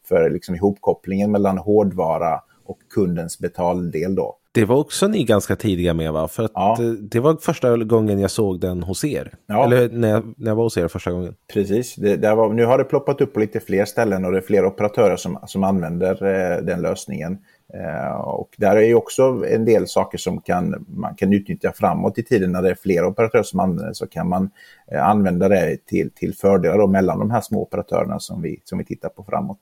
[0.08, 4.16] för liksom ihopkopplingen mellan hårdvara och kundens betaldel.
[4.16, 4.38] Då.
[4.52, 6.28] Det var också ni ganska tidiga med va?
[6.28, 6.76] För att Ja.
[6.80, 9.34] det, det var första gången jag såg den hos er.
[9.46, 9.66] Ja.
[9.66, 11.36] Eller när jag, när jag var hos er första gången.
[11.54, 14.38] Precis, det, det var, nu har det ploppat upp på lite fler ställen och det
[14.38, 17.38] är fler operatörer som, som använder eh, den lösningen.
[17.74, 22.18] Eh, och där är ju också en del saker som kan, man kan utnyttja framåt
[22.18, 24.50] i tiden när det är fler operatörer som använder så kan man
[24.92, 28.86] eh, använda det till, till fördelar mellan de här små operatörerna som vi, som vi
[28.86, 29.60] tittar på framåt.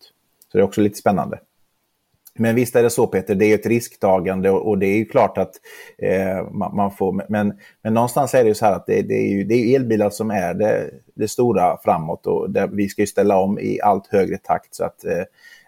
[0.52, 1.40] Så det är också lite spännande.
[2.38, 5.38] Men visst är det så Peter, det är ett risktagande och, det är ju klart
[5.38, 5.52] att
[5.98, 7.26] eh, man, man får...
[7.30, 9.66] Men, men någonstans är det ju så här att det, det, är, ju, det är
[9.66, 13.60] ju elbilar som är det, det stora framåt och där vi ska ju ställa om
[13.60, 15.24] i allt högre takt så att eh,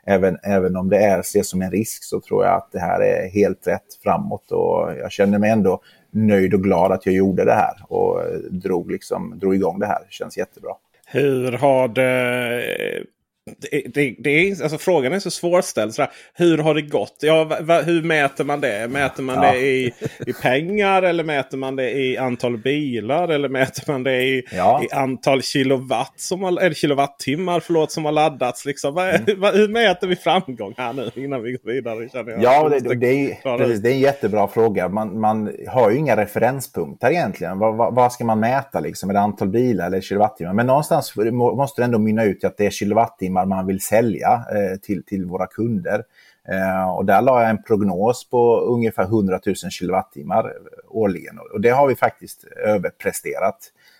[0.05, 2.99] även, även om det är ses som en risk så tror jag att det här
[2.99, 7.45] är helt rätt framåt och jag känner mig ändå nöjd och glad att jag gjorde
[7.45, 9.99] det här och drog, liksom, drog igång det här.
[9.99, 10.71] Det känns jättebra.
[11.05, 13.03] Hur har det...
[13.57, 15.93] Det, det, det är, alltså frågan är så svårställd.
[15.93, 16.11] Sådär.
[16.33, 17.17] Hur har det gått?
[17.21, 18.87] Ja, va, hur mäter man det?
[18.87, 19.51] Mäter man Ja.
[19.51, 19.93] det i,
[20.27, 23.27] i pengar eller mäter man det i antal bilar?
[23.27, 24.81] Eller mäter man det i, Ja.
[24.83, 28.65] i antal kilowatt som har, eller kilowattimmar förlåt, som har laddats?
[28.65, 28.93] Liksom.
[28.95, 29.39] Va, Mm.
[29.41, 32.09] va, hur mäter vi framgång här nu innan vi går vidare?
[32.09, 32.43] Känner jag.
[32.43, 34.89] Ja, det, det, är, precis, det är en jättebra fråga.
[34.89, 37.59] Man, man har ju inga referenspunkter egentligen.
[37.59, 38.79] Vad, ska man mäta?
[38.79, 39.09] Liksom?
[39.09, 40.53] Är det antal bilar eller kilowattimmar?
[40.53, 43.81] Men någonstans må- måste det ändå mynna ut i att det är kilowattimmar man vill
[43.81, 46.03] sälja eh, till, till våra kunder.
[46.51, 50.51] Eh, och där la jag en prognos på ungefär 100 000 kilowattimmar eh,
[50.87, 51.39] årligen.
[51.53, 53.57] Och det har vi faktiskt överpresterat.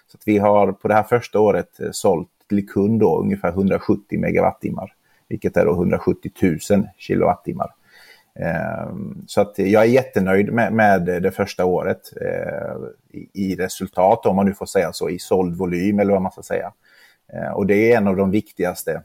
[0.08, 3.50] Så att vi har på det här första året eh, sålt till kund då ungefär
[3.50, 4.94] 170 megawattimmar.
[5.28, 7.70] Vilket är då 170 000 kilowattimmar.
[8.40, 8.96] Eh,
[9.28, 12.02] så att jag är jättenöjd med, med det första året
[13.34, 16.42] i, resultat, om man nu får säga så, i såld volym eller vad man ska
[16.42, 16.72] säga.
[17.56, 19.02] Och det är en av de viktigaste,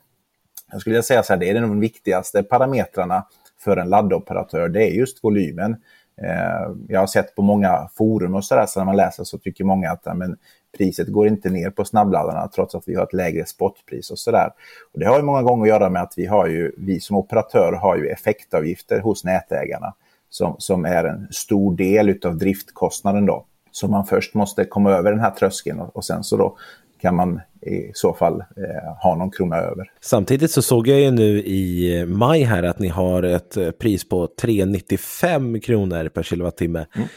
[0.72, 3.26] jag skulle vilja säga så här, det är de viktigaste parametrarna
[3.60, 5.76] för en laddoperatör, det är just volymen.
[6.22, 9.64] Eh, jag har sett på många forum och sådär, så när man läser så tycker
[9.64, 10.36] många att men,
[10.76, 14.50] priset går inte ner på snabbladdarna trots att vi har ett lägre spotpris och sådär.
[14.92, 17.16] Och det har ju många gånger att göra med att vi har ju, vi som
[17.16, 19.94] operatör har ju effektavgifter hos nätägarna
[20.30, 23.46] som, som är en stor del av driftkostnaden då.
[23.70, 26.56] Så man först måste komma över den här tröskeln och, och sen så då
[27.04, 29.90] kan man i så fall eh, ha någon krona över.
[30.00, 34.08] Samtidigt så såg jag ju nu i maj här att ni har ett eh, pris
[34.08, 36.86] på 395 kronor per kilowattimme.
[36.96, 37.08] Mm.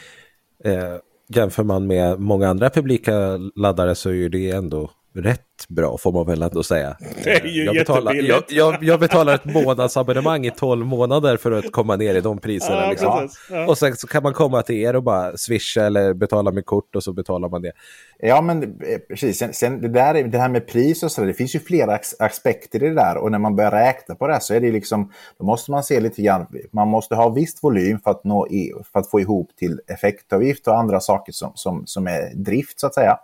[0.64, 0.96] Eh,
[1.28, 3.12] jämför man med många andra publika
[3.56, 6.96] laddare så är det ändå rätt bra får man väl ändå säga.
[7.24, 11.52] Det är ju jag betalar, jag, jag, jag, betalar ett månadsabonnemang i 12 månader för
[11.52, 12.82] att komma ner i de priserna.
[12.82, 13.28] Ja, liksom.
[13.50, 13.66] ja.
[13.66, 16.96] Och sen så kan man komma till er och bara swisha eller betala med kort
[16.96, 17.72] och så betalar man det.
[18.18, 19.38] Ja, men eh, precis.
[19.38, 22.82] Sen, sen det, där, det här med pris och så det finns ju flera aspekter
[22.82, 23.16] i det där.
[23.16, 26.00] Och när man börjar räkna på det så är det liksom, då måste man se
[26.00, 29.50] lite grann, man måste ha visst volym för att, nå i, för att få ihop
[29.56, 33.18] till effektavgift och andra saker som, som, som är drift så att säga.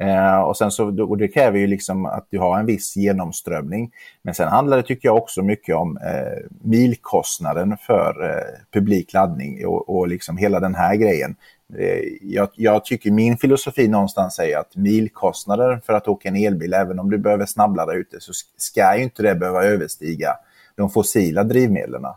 [0.00, 3.90] Eh, och, sen så, och det kräver ju liksom att du har en viss genomströmning.
[4.22, 9.66] Men sen handlar det, tycker jag, också mycket om eh, milkostnaden för eh, publik laddning
[9.66, 11.36] och, och liksom hela den här grejen.
[11.78, 16.74] Eh, jag, jag, tycker min filosofi någonstans säger att milkostnaden för att åka en elbil,
[16.74, 20.36] även om du behöver snabbladda ute, så ska ju inte det behöva överstiga
[20.78, 22.04] de fossila drivmedlen.
[22.04, 22.10] Eh,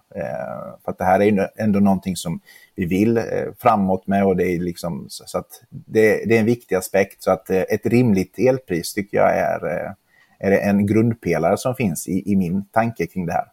[0.84, 2.39] för att det här är ju ändå någonting som
[2.75, 3.23] vi vill eh,
[3.60, 7.23] framåt med och det är liksom så att det, det, är en viktig aspekt.
[7.23, 9.91] Så att eh, ett rimligt elpris tycker jag är, eh,
[10.39, 13.45] är en grundpelare som finns i, i min tanke kring det här.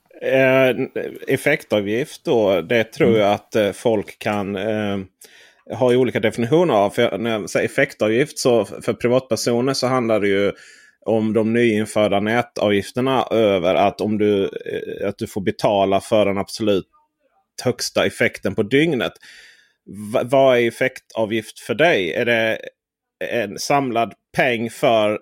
[1.29, 3.21] Effektavgift då, det tror mm.
[3.21, 4.99] jag att folk kan eh,
[5.79, 6.91] ha olika definitioner av.
[6.91, 10.53] För när jag säger effektavgift så för privatpersoner så handlar det ju
[11.07, 14.51] om de nyinförda nätavgifterna över att om du,
[15.05, 16.89] att du får betala för den absolut
[17.65, 19.13] högsta effekten på dygnet.
[20.13, 22.13] V vad är effektavgift för dig?
[22.13, 22.59] Är det
[23.25, 25.21] en samlad peng för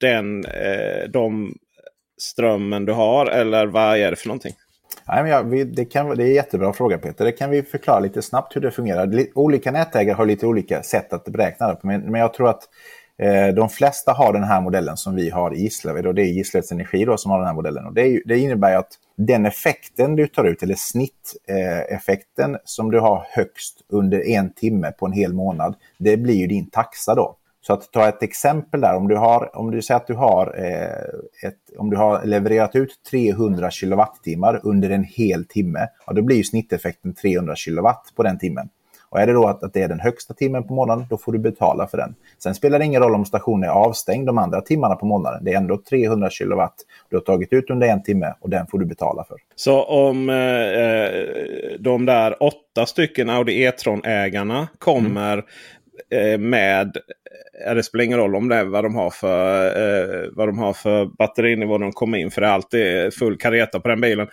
[0.00, 1.54] den, eh, de
[2.20, 4.54] strömmen du har eller vad är det för någonting?
[5.08, 7.24] Nej, men ja, vi, det, kan, det är en jättebra fråga Peter.
[7.24, 9.26] Det kan vi förklara lite snabbt hur det fungerar.
[9.34, 11.86] Olika nätägare har lite olika sätt att beräkna det på.
[11.86, 15.30] Men, men jag tror att Eh, Eh, de flesta har den här modellen som vi
[15.30, 17.86] har i Gislaved och det är Gislaveds Energi då som har den här modellen.
[17.86, 22.90] Och det, är, det innebär att den effekten du tar ut, eller snitteffekten eh, som
[22.90, 27.14] du har högst under en timme på en hel månad, det blir ju din taxa
[27.14, 27.36] då.
[27.60, 30.54] Så att ta ett exempel där, om du, har, om du säger att du har,
[30.58, 36.22] eh, ett, om du har levererat ut 300 kilowattimmar under en hel timme, ja, då
[36.22, 38.68] blir ju snitteffekten 300 kilowatt på den timmen.
[39.10, 41.32] Och är det då att, att det är den högsta timmen på månaden, då får
[41.32, 42.14] du betala för den.
[42.42, 45.44] Sen spelar det ingen roll om stationen är avstängd de andra timmarna på månaden.
[45.44, 46.74] Det är ändå 300 kilowatt
[47.10, 49.36] du har tagit ut under en timme och den får du betala för.
[49.56, 51.10] Så om eh, eh
[51.80, 55.44] de där åtta stycken Audi E-tron-ägarna kommer
[56.10, 56.50] mm.
[56.50, 56.96] med
[57.66, 60.58] eh, det spelar ingen roll om det är vad de har för, eh, vad de
[60.58, 62.30] har för batterinivå när de kommer in.
[62.30, 64.28] För det är alltid full kareta på den bilen.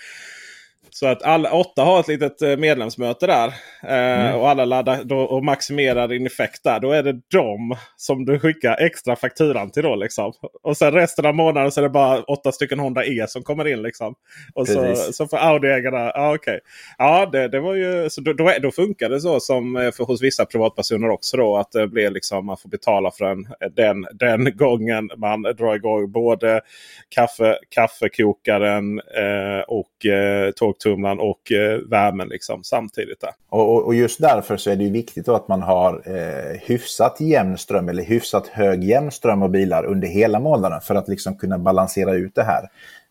[0.99, 3.47] Så att alla åtta har ett litet eh, medlemsmöte där.
[3.83, 4.39] Eh, mm.
[4.39, 6.79] Och alla laddar då, och maximerar din effekt där.
[6.79, 9.83] Då är det de som du skickar extra fakturan till.
[9.83, 10.33] Då, liksom.
[10.63, 13.67] Och sen resten av månaden så är det bara åtta stycken Honda E som kommer
[13.67, 13.81] in.
[13.81, 14.15] Liksom.
[14.53, 16.11] Och så, så för Audi-ägarna.
[16.13, 16.59] Ja, okay.
[16.97, 20.03] ja det, det var ju, så då, då, då, funkar det så som eh, för
[20.03, 21.37] hos vissa privatpersoner också.
[21.37, 25.75] Då, att det blir liksom, man får betala för den, den, den gången man drar
[25.75, 26.61] igång både
[27.09, 30.51] kaffe, kaffekokaren eh, och eh,
[30.85, 33.21] torktumlaren och eh, värmen liksom, samtidigt.
[33.21, 33.31] Där.
[33.49, 37.89] Och, och, just därför så är det viktigt att man har eh, hyfsat jämn ström
[37.89, 42.13] eller hyfsat hög jämn ström av bilar under hela månaden för att liksom kunna balansera
[42.13, 42.63] ut det här.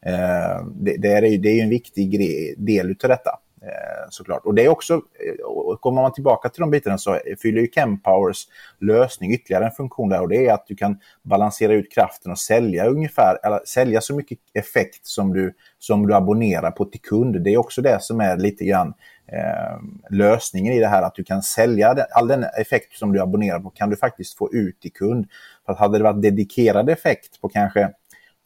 [0.06, 2.20] Eh, det, det, är, det är en viktig
[2.58, 3.30] del av detta.
[3.66, 4.44] Eh, såklart.
[4.44, 7.68] Och det är också, eh, och kommer man tillbaka till de bitarna så fyller ju
[7.70, 8.44] Chempowers
[8.81, 12.38] lösning ytterligare en funktion där och det är att du kan balansera ut kraften och
[12.38, 17.42] sälja ungefär, eller sälja så mycket effekt som du, som du abonnerar på till kund.
[17.42, 18.94] Det är också det som är lite grann
[19.33, 19.79] eh,
[20.11, 23.61] lösningen i det här att du kan sälja den, all den effekt som du abonnerar
[23.61, 25.27] på kan du faktiskt få ut till kund.
[25.66, 27.90] För att hade det varit dedikerad effekt på kanske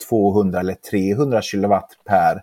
[0.09, 2.43] 200 eller 300 kilowatt per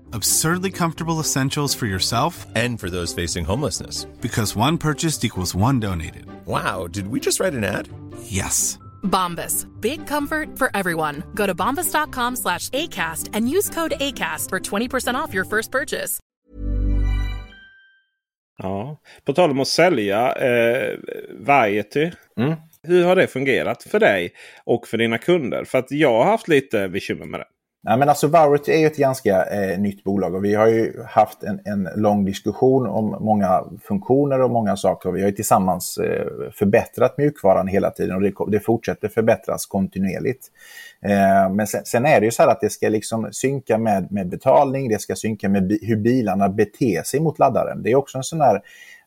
[0.13, 4.05] Absurdly comfortable essentials for yourself and for those facing homelessness.
[4.21, 6.25] Because one purchased equals one donated.
[6.45, 7.87] Wow, did we just write an ad?
[8.23, 8.77] Yes.
[9.03, 9.67] Bombas.
[9.81, 11.23] Big comfort for everyone.
[11.35, 16.19] Go to bombas.com slash ACAST and use code ACAST for 20% off your first purchase.
[18.57, 20.97] Ja, på tal om att sälja eh,
[21.39, 22.11] Variety.
[22.37, 22.55] Mm.
[22.83, 25.63] Hur har det fungerat för dig och för dina kunder?
[25.63, 27.45] För att jag har haft lite bekymmer med det.
[27.83, 31.03] Nej, men alltså Varity är ju ett ganska eh, nytt bolag och vi har ju
[31.07, 35.09] haft en, en lång diskussion om många funktioner och många saker.
[35.09, 39.65] Och vi har ju tillsammans eh, förbättrat mjukvaran hela tiden och det, det fortsätter förbättras
[39.65, 40.47] kontinuerligt.
[41.01, 44.11] Eh, men sen, sen, är det ju så här att det ska liksom synka med,
[44.11, 47.83] med betalning, det ska synka med bi hur bilarna beter sig mot laddaren.
[47.83, 48.61] Det är också en sån här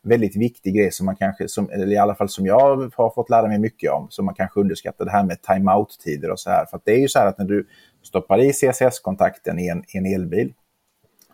[0.05, 3.29] väldigt viktig grej som man kanske, som, eller i alla fall som jag har fått
[3.29, 6.65] lära mig mycket om, som man kanske underskattar, det här med timeout-tider och så här.
[6.65, 7.67] För det är ju så här att när du
[8.05, 10.53] stoppar i CCS-kontakten i en, i en elbil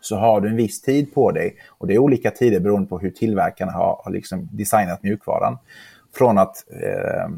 [0.00, 1.56] så har du en viss tid på dig.
[1.68, 5.58] Och det är olika tider beroende på hur tillverkarna har, har liksom designat mjukvaran.
[6.14, 7.28] Från att eh,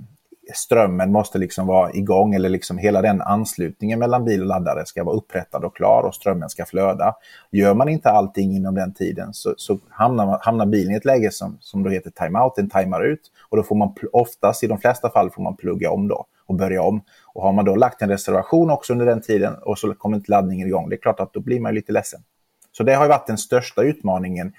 [0.55, 5.05] strömmen måste liksom vara igång eller liksom hela den anslutningen mellan bil och laddare ska
[5.05, 7.15] vara upprättad och klar och strömmen ska flöda.
[7.51, 11.31] Gör man inte allting inom den tiden så, så hamnar, hamnar bilen i ett läge
[11.31, 13.31] som, som då heter timeout, den timar ut.
[13.49, 16.55] Och då får man oftast, i de flesta fall, får man plugga om då och
[16.55, 17.03] börja om.
[17.35, 20.31] Och har man då lagt en reservation också under den tiden och så kommer inte
[20.31, 22.21] laddningen igång, det är klart att då blir man lite ledsen.
[22.73, 24.53] Så det har varit den största utmaningen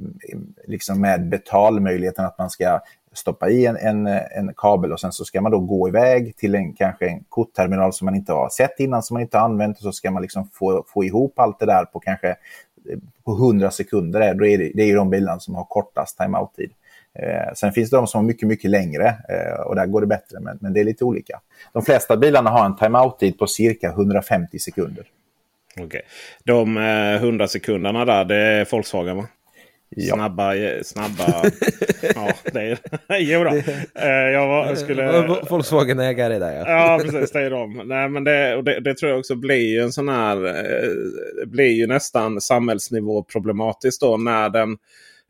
[0.00, 2.80] mm, liksom med betalmöjligheten att man ska
[3.12, 6.54] stoppa i en, en, en, kabel och sen så ska man då gå iväg till
[6.54, 9.76] en, kanske en kortterminal som man inte har sett innan, som man inte har använt
[9.76, 13.32] och så ska man liksom få, få ihop allt det där på kanske eh, på
[13.32, 14.34] 100 sekunder.
[14.34, 16.70] Då är det, det är de bilarna som har kortast timeout-tid.
[17.18, 20.06] Eh, sen finns det de som har mycket, mycket längre eh, och där går det
[20.06, 21.40] bättre, men, men det är lite olika.
[21.72, 25.04] De flesta bilarna har en timeout-tid på cirka 150 sekunder.
[25.72, 25.86] Okej.
[25.86, 26.00] Okay.
[26.44, 29.26] De eh, 100 sekunderna där, det är Volkswagen va?
[29.96, 30.14] Ja.
[30.14, 31.42] Snabba, snabba.
[32.14, 32.78] ja, det är
[33.18, 33.50] Jo då.
[34.00, 35.26] Eh, jag var, skulle...
[35.48, 36.64] Volkswagen-ägare där ja.
[36.66, 37.30] ja, precis.
[37.30, 37.82] Det är de.
[37.84, 40.46] Nej, men det, det, det, tror jag också blir en sån här...
[40.46, 40.88] Eh,
[41.40, 44.76] det blir ju nästan samhällsnivå problematiskt då när den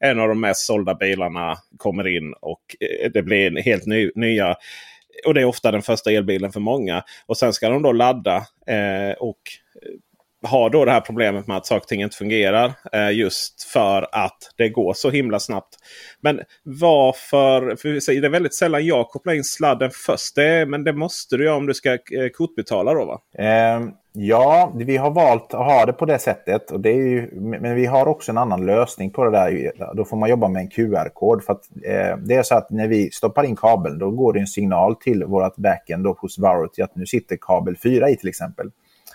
[0.01, 4.57] en av de mest sålda bilarna kommer in och eh, det blir helt ny, nya.
[5.27, 7.03] Och det är ofta den första elbilen för många.
[7.27, 9.41] Och sen ska de då ladda eh, och
[10.43, 12.73] har då det här problemet med att saker och ting inte fungerar.
[12.93, 15.77] Eh, just för att det går så himla snabbt.
[16.21, 17.77] Men varför?
[17.77, 20.35] För det är väldigt sällan jag kopplar in sladden först.
[20.35, 21.99] Det, men det måste du göra om du ska eh,
[22.35, 23.21] kortbetala då va?
[23.39, 23.81] Eh,
[24.13, 26.71] ja, vi har valt att ha det på det sättet.
[26.71, 29.73] Och det är ju, men vi har också en annan lösning på det där.
[29.95, 31.45] Då får man jobba med en QR-kod.
[31.45, 34.41] för att eh, Det är så att när vi stoppar in kabeln då går det
[34.41, 38.29] en signal till vårt backend då hos Varity att nu sitter kabel 4 i till
[38.29, 38.71] exempel.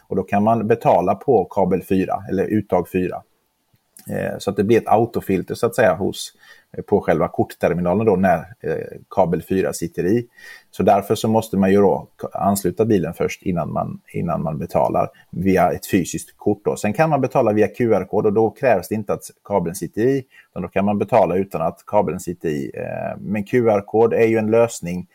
[0.08, 3.22] Och då kan man betala på kabel 4 eller uttag 4.
[4.10, 6.34] Eh, så att det blir ett autofilter så att säga hos,
[6.78, 10.28] eh, på själva kortterminalen då när eh, kabel 4 sitter i.
[10.72, 15.10] Så därför så måste man ju då ansluta bilen först innan man, innan man betalar
[15.32, 16.62] via ett fysiskt kort.
[16.66, 16.76] Då.
[16.76, 20.26] Sen kan man betala via QR-kod och då krävs det inte att kabeln sitter i.
[20.52, 22.72] Utan då kan man betala utan att kabeln sitter i.
[22.74, 25.08] Eh, men QR-kod är ju en lösning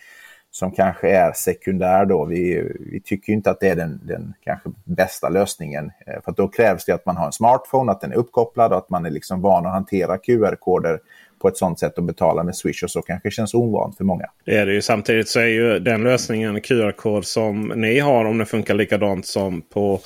[0.53, 2.25] som kanske är sekundär då.
[2.25, 5.91] Vi, vi tycker inte att det är den, den kanske bästa lösningen.
[6.07, 8.79] Eh, för då krävs det att man har en smartphone, att den är uppkopplad och
[8.79, 11.01] att man är liksom van att hantera QR-koder
[11.43, 14.27] på ett sånt sätt att betala med Swish och så kanske känns ovant för många.
[14.45, 14.83] Det är det ju.
[14.83, 19.63] Samtidigt så är ju den lösningen QR-kod som ni har om den funkar likadant som
[19.63, 20.01] på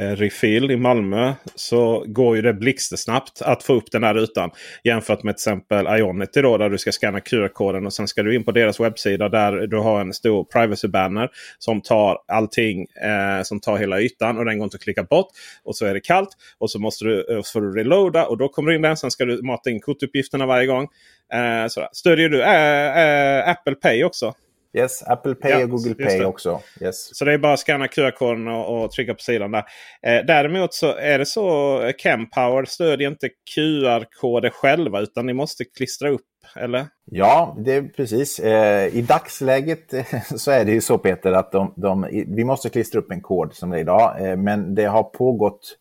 [0.00, 4.50] Eh, refill i Malmö så går ju det blixtsnabbt att få upp den här rutan.
[4.84, 8.34] Jämfört med till exempel Ionity då där du ska scanna QR-koden och sen ska du
[8.34, 13.42] in på deras webbsida där du har en stor privacy banner som tar allting eh,
[13.42, 15.28] som tar hela ytan och den går inte att klicka bort.
[15.64, 18.38] Och så är det kallt och så måste du, eh, så får du reloada och
[18.38, 18.96] då kommer du in den.
[18.96, 20.88] Sen ska du mata in kortuppgifterna varje gång.
[21.32, 21.88] Eh, sådär.
[21.92, 24.34] Stödjer du eh, eh, Apple Pay också?
[24.74, 26.60] Yes, Apple Pay Ja, och Google Pay också.
[26.80, 27.16] Yes.
[27.16, 29.64] Så det är bara att scanna QR-koden och, och trycka på sidan där.
[30.02, 36.10] Eh, däremot så är det så Campower stödjer inte QR-koder själva utan ni måste klistra
[36.10, 36.20] upp.
[36.56, 36.86] Eller?
[37.04, 38.38] Ja, det är precis.
[38.38, 39.94] Eh, I dagsläget
[40.36, 43.54] så är det ju så Peter att de, de, vi måste klistra upp en kod
[43.54, 44.28] som det är idag.
[44.28, 45.76] Eh, men det har pågått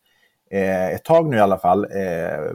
[0.51, 2.51] eh, ett tag nu i alla fall eh,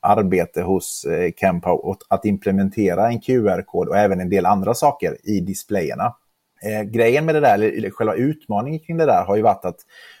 [0.00, 5.40] arbete hos eh, åt att implementera en QR-kod och även en del andra saker i
[5.40, 6.14] displayerna.
[6.62, 9.78] Eh, grejen med det där, eller själva utmaningen kring det där har ju varit att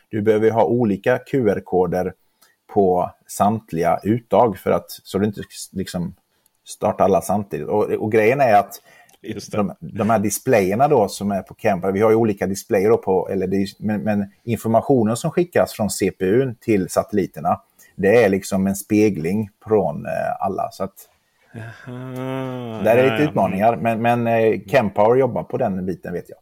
[0.08, 2.12] du behöver ha olika QR-koder
[2.74, 6.14] på samtliga uttag för att så du inte liksom
[6.66, 7.68] startar alla samtidigt.
[7.68, 8.80] Och, och grejen är att
[9.52, 12.98] de, de här displayerna då som är på Camper, vi har ju olika displayer då
[12.98, 17.60] på, eller det men, men informationen som skickas från CPUn till satelliterna,
[18.00, 20.68] det är liksom en spegling från eh, alla.
[20.72, 20.94] Så att
[22.84, 26.38] där är lite utmaningar, men, men eh, Campower jobbar på den biten vet jag.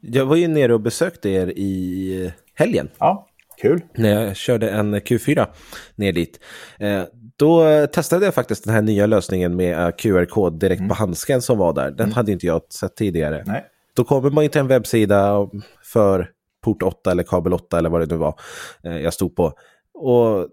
[0.00, 2.88] Jag var ju nere och besökte er i helgen.
[2.98, 3.26] Ja,
[3.62, 3.80] kul.
[3.94, 5.46] När jag körde en Q4
[5.94, 6.40] ner dit.
[6.78, 7.02] Eh,
[7.36, 11.58] då testade jag faktiskt den här nya lösningen med eh, QR-kod direkt på handsken som
[11.58, 11.90] var där.
[11.90, 13.42] Den hade inte jag sett tidigare.
[13.46, 13.64] Nej.
[13.94, 15.48] Då kommer man ju till en webbsida
[15.92, 16.30] för
[16.64, 18.34] port 8 eller kabel 8 eller vad det nu var
[18.84, 19.52] eh, jag stod på.
[19.94, 20.48] Och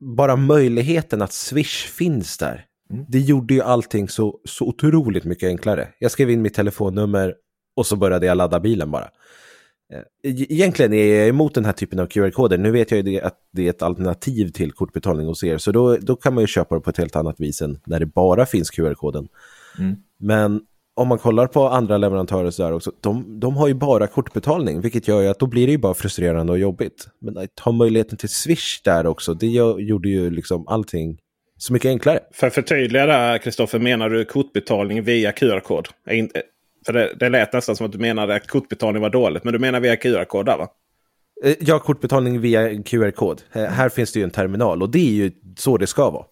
[0.00, 2.64] bara möjligheten att Swish finns där.
[3.08, 5.88] Det gjorde ju allting så, så otroligt mycket enklare.
[5.98, 7.34] Jag skrev in mitt telefonnummer
[7.76, 9.10] och så började jag ladda bilen bara.
[9.92, 12.58] Eh, e- Egentligen är jag emot den här typen av QR-koder.
[12.58, 15.58] Nu vet jag ju att det är ett alternativ till kortbetalning hos er.
[15.58, 18.00] Så då, då kan man ju köpa det på ett helt annat vis än när
[18.00, 19.28] det bara finns QR-koden.
[19.78, 19.96] Mm.
[20.18, 20.60] Men
[20.96, 24.80] om man kollar på andra leverantörer så där också, de, de har ju bara kortbetalning,
[24.80, 27.08] vilket gör ju att då blir det ju bara frustrerande och jobbigt.
[27.20, 31.18] Men att ha möjligheten till Swish där också, det gjorde ju liksom allting
[31.58, 32.20] så mycket enklare.
[32.34, 35.88] För att förtydliga där Kristoffer, menar du kortbetalning via QR-kod?
[36.06, 36.42] Är inte-
[36.86, 39.44] För det, det lät nästan som att du menade att kortbetalning var dåligt.
[39.44, 40.68] Men du menar via QR-kod där va?
[41.44, 43.42] Eh, Ja, kortbetalning via QR-kod.
[43.52, 46.24] Eh, Här finns det ju en terminal och det är ju så det ska vara.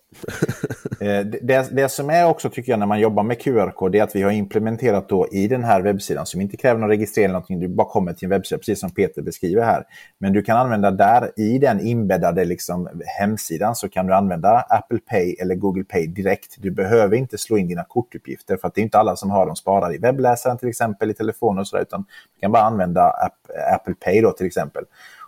[1.04, 4.02] Eh, det- Det, som är också tycker jag när man jobbar med QR-kod det är
[4.02, 7.32] att vi har implementerat då i den här webbsidan som inte kräver någon registrering eller
[7.32, 7.60] någonting.
[7.60, 9.84] Du bara kommer till en webbsida precis som Peter beskriver här.
[10.18, 12.88] Men du kan använda där i den inbäddade liksom,
[13.18, 16.54] hemsidan så kan du använda Apple Pay eller Google Pay direkt.
[16.58, 19.46] Du behöver inte slå in dina kortuppgifter för att det är inte alla som har
[19.46, 22.00] dem sparade i webbläsaren till exempel i telefonen och sådär utan
[22.34, 23.36] du kan bara använda App,
[23.74, 24.84] Apple Pay då till exempel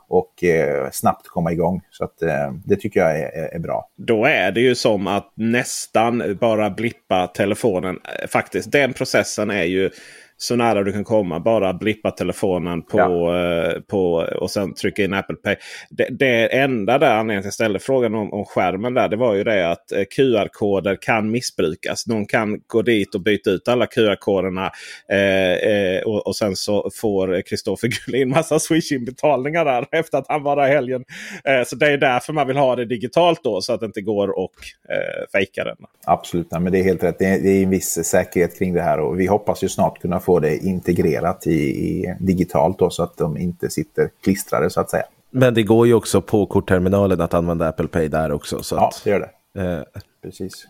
[0.08, 1.82] och eh, snabbt komma igång.
[1.90, 3.90] Så att, eh, det tycker jag är, är, är bra.
[3.96, 8.00] Då är det ju som att nästan bara blippa telefonen.
[8.22, 9.90] Eh, faktiskt, den processen är ju
[10.38, 11.40] så nära du kan komma.
[11.40, 15.56] Bara blippa telefonen på, eh, på och sen trycka in Apple Pay.
[15.90, 19.08] Det, det enda där anledningen till att jag ställde frågan om, om skärmen där.
[19.08, 22.06] Det var ju det att eh, QR-koder kan missbrukas.
[22.06, 24.70] Någon kan gå dit och byta ut alla QR-koderna.
[25.12, 30.42] Eh, eh, och, och sen så får Kristoffer Gullin massa Swish-inbetalningar där efter att han
[30.42, 31.04] var där helgen.
[31.44, 34.00] Eh, så det är därför man vill ha det digitalt då så att det inte
[34.00, 34.54] går och
[34.88, 35.76] eh, fejka den.
[36.06, 37.18] Absolut, men det är helt rätt.
[37.18, 40.00] Det är, det är en viss säkerhet kring det här och vi hoppas ju snart
[40.00, 44.80] kunna få det integrerat i, i digitalt då, så att de inte sitter klistrade så
[44.80, 45.04] att säga.
[45.30, 48.62] Men det går ju också på kortterminalen att använda Apple Pay där också.
[48.62, 49.62] Så Ja, att, det gör det.
[49.62, 49.82] eh,
[50.22, 50.66] Precis.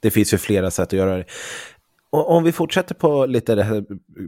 [0.00, 1.24] det finns ju flera sätt att göra det.
[2.10, 3.84] Och om vi fortsätter på lite det här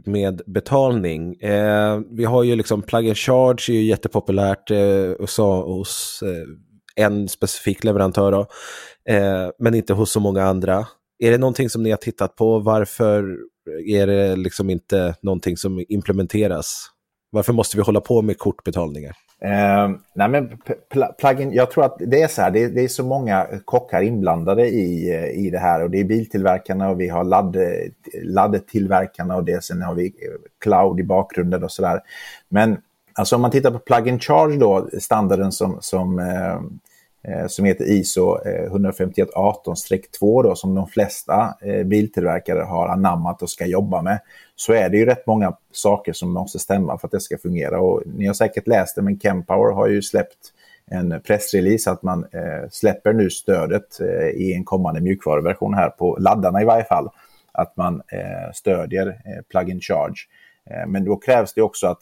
[0.09, 1.33] med betalning.
[1.41, 4.79] Eh, vi har ju liksom plug and charge är ju jättepopulärt eh,
[5.19, 8.31] hos, hos eh, en specifik leverantör.
[8.31, 8.39] Då,
[9.13, 10.87] eh, men inte hos så många andra.
[11.19, 12.59] Är det någonting som ni har tittat på?
[12.59, 13.37] Varför
[13.87, 16.87] är det liksom inte någonting som implementeras?
[17.29, 19.15] Varför måste vi hålla på med kortbetalningar?
[19.45, 20.49] Uh, nej men
[20.93, 24.01] pl- plugin, jag tror att det är så här, det, det är så många kockar
[24.01, 27.57] inblandade i, i det här och det är biltillverkarna och vi har ladd,
[28.23, 30.13] laddtillverkarna och det, sen har vi
[30.63, 31.99] cloud i bakgrunden och sådär.
[32.49, 32.77] Men
[33.13, 36.61] alltså om man tittar på plug-in charge då, standarden som, som eh,
[37.23, 43.49] Eh, som heter ISO 15118-2 eh, då, som de flesta eh, biltillverkare har anammat och
[43.49, 44.19] ska jobba med,
[44.55, 47.79] så är det ju rätt många saker som måste stämma för att det ska fungera.
[47.79, 50.53] Och ni har säkert läst det, men Kempower har ju släppt
[50.91, 56.17] en pressrelease att man eh, släpper nu stödet eh, i en kommande mjukvaruversion här på
[56.19, 57.09] laddarna i varje fall.
[57.51, 60.27] Att man eh, stödjer eh, plug-in charge.
[60.69, 62.01] Eh, men då krävs det också att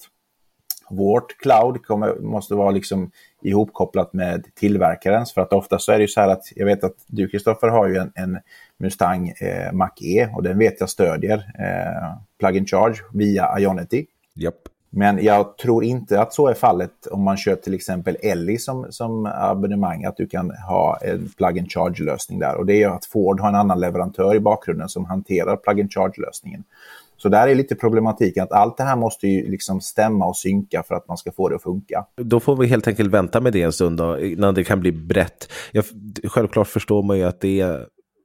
[0.89, 3.11] vårt cloud kommer, måste vara liksom
[3.41, 5.33] ihopkopplat med tillverkarens.
[5.33, 7.67] För att ofta så är det ju så här att jag vet att du Kristoffer
[7.67, 8.39] har ju en, en
[8.77, 14.05] Mustang eh, Mach-E och den vet jag stödjer eh, plug-in charge via Ionity.
[14.39, 14.55] Yep.
[14.89, 18.87] Men jag tror inte att så är fallet om man kör till exempel Elli som,
[18.89, 22.55] som abonnemang, att du kan ha en plug-in charge-lösning där.
[22.55, 26.63] Och det är att Ford har en annan leverantör i bakgrunden som hanterar plug-in charge-lösningen.
[27.21, 30.83] Så där är lite problematiken att allt det här måste ju liksom stämma och synka
[30.87, 32.05] för att man ska få det att funka.
[32.17, 34.91] Då får vi helt enkelt vänta med det en stund då, innan det kan bli
[34.91, 35.51] brett.
[35.71, 35.85] Jag,
[36.23, 37.77] självklart förstår man ju att det,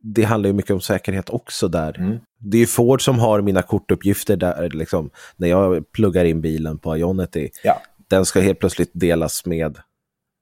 [0.02, 1.98] det handlar ju mycket om säkerhet också där.
[1.98, 2.18] Mm.
[2.38, 6.78] Det är ju Ford som har mina kortuppgifter där, liksom, när jag pluggar in bilen
[6.78, 7.50] på Ionity.
[7.64, 7.80] Ja.
[8.10, 9.78] Den ska helt plötsligt delas med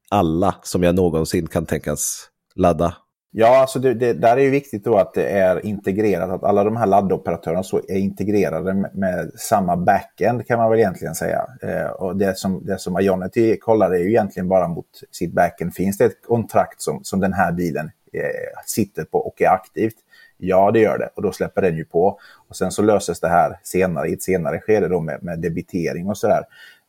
[0.09, 2.95] alla som jag någonsin kan tänkas ladda
[3.35, 6.65] Ja, alltså det, det, där är ju viktigt då att det är integrerat, att alla
[6.65, 11.47] de här laddoperatörerna så är integrerade med, med samma backend kan man väl egentligen säga.
[11.63, 15.75] Eh, och det som, det som Ionity kollar är ju egentligen bara mot sitt backend.
[15.75, 19.97] Finns det ett kontrakt som, som den här bilen eh, sitter på och är aktivt?
[20.39, 22.19] Ja, det gör det och då släpper den ju på.
[22.49, 26.09] Och sen så löses det här senare i ett senare skede då med, med debitering
[26.09, 26.43] och sådär.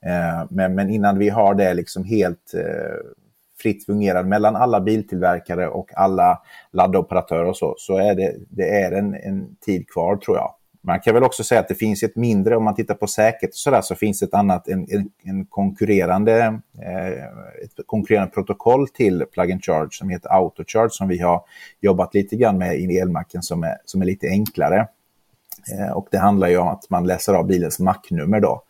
[0.06, 3.23] Eh, men, men innan vi har det liksom helt eh,
[3.64, 6.42] fritt fungerar mellan alla biltillverkare och alla
[6.72, 10.54] laddoperatörer och så, så är det, det är en, en tid kvar tror jag.
[10.86, 13.50] Man kan väl också säga att det finns ett mindre, om man tittar på säkerhet
[13.50, 17.08] och sådär, så finns ett annat, en, en, en konkurrerande, eh,
[17.64, 21.42] ett konkurrerande protokoll till Plug and charge som heter autocharge som vi har
[21.82, 24.88] jobbat lite grann med i elmacken som är, som är lite enklare.
[25.74, 28.64] Eh, och det handlar ju om att man läser av bilens macknummer då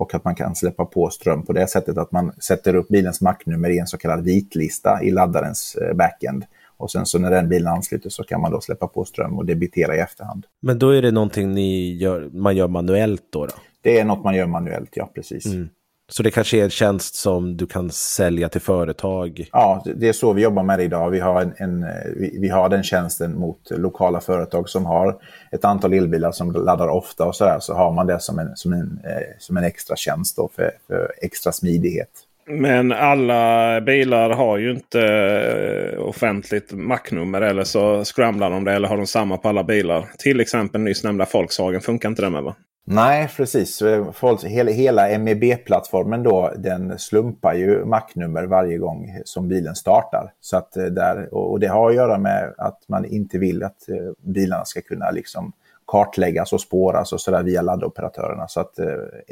[0.00, 3.20] och att man kan släppa på ström på det sättet att man sätter upp bilens
[3.20, 6.44] macknummer i en så kallad vitlista i laddarens eh, backend.
[6.76, 9.46] Och sen så när den bilen ansluter så kan man då släppa på ström och
[9.46, 10.46] debitera i efterhand.
[10.60, 13.46] Men då är det någonting ni gör, man gör manuellt då?
[13.46, 13.52] då?
[13.82, 15.46] Det är något man gör manuellt, ja precis.
[15.46, 15.68] Mm.
[16.12, 19.48] Så det kanske är en tjänst som du kan sälja till företag?
[19.52, 21.10] Ja, det är så vi jobbar med det idag.
[21.10, 21.86] Vi har, en, en
[22.16, 25.16] vi, vi, har den tjänsten mot lokala företag som har
[25.52, 27.60] ett antal elbilar som laddar ofta och så där.
[27.60, 30.70] Så har man det som en, som en, eh, som en extra tjänst då för,
[30.86, 32.10] för extra smidighet.
[32.46, 38.88] Men alla bilar har ju inte eh, offentligt macknummer eller så scramblar de det eller
[38.88, 40.08] har de samma på alla bilar.
[40.18, 42.54] Till exempel nyss nämnda Volkswagen funkar inte det med va?
[42.84, 43.82] Nej, precis.
[43.82, 44.12] Eh,
[44.46, 50.32] hela, MEB-plattformen då, den slumpar ju macknummer varje gång som bilen startar.
[50.40, 53.88] Så att eh, där, och det har att göra med att man inte vill att
[53.88, 55.52] eh, bilarna ska kunna liksom
[55.86, 58.48] kartläggas och spåras och sådär via laddoperatörerna.
[58.48, 58.78] Så att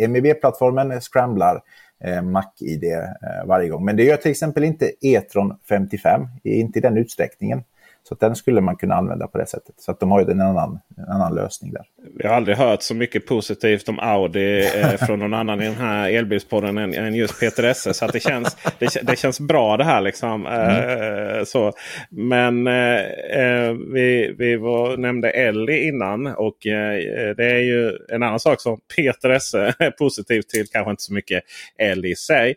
[0.08, 1.62] MEB-plattformen scramblar
[2.22, 2.84] Mac-ID
[3.46, 3.84] varje gång.
[3.84, 7.62] Men det gör till exempel inte E-tron 55, inte i den utsträckningen.
[8.08, 9.74] Så den skulle man kunna använda på det sättet.
[9.78, 11.82] Så att de har ju en annan, en annan lösning där.
[12.18, 15.74] Jag har aldrig hört så mycket positivt om Audi eh, från någon annan i den
[15.74, 17.94] här elbilspodden än, än just Peter Esse.
[17.94, 20.00] Så att det, känns, det, det, känns bra det här.
[20.00, 20.46] liksom.
[20.46, 21.46] Mm.
[21.46, 21.72] så.
[22.10, 23.00] Men eh,
[23.40, 26.26] eh, vi, vi var, nämnde Ellie innan.
[26.26, 30.66] Och eh, det är ju en annan sak som Peter Esse är positiv till.
[30.72, 31.44] Kanske inte så mycket
[31.78, 32.54] Ellie i sig.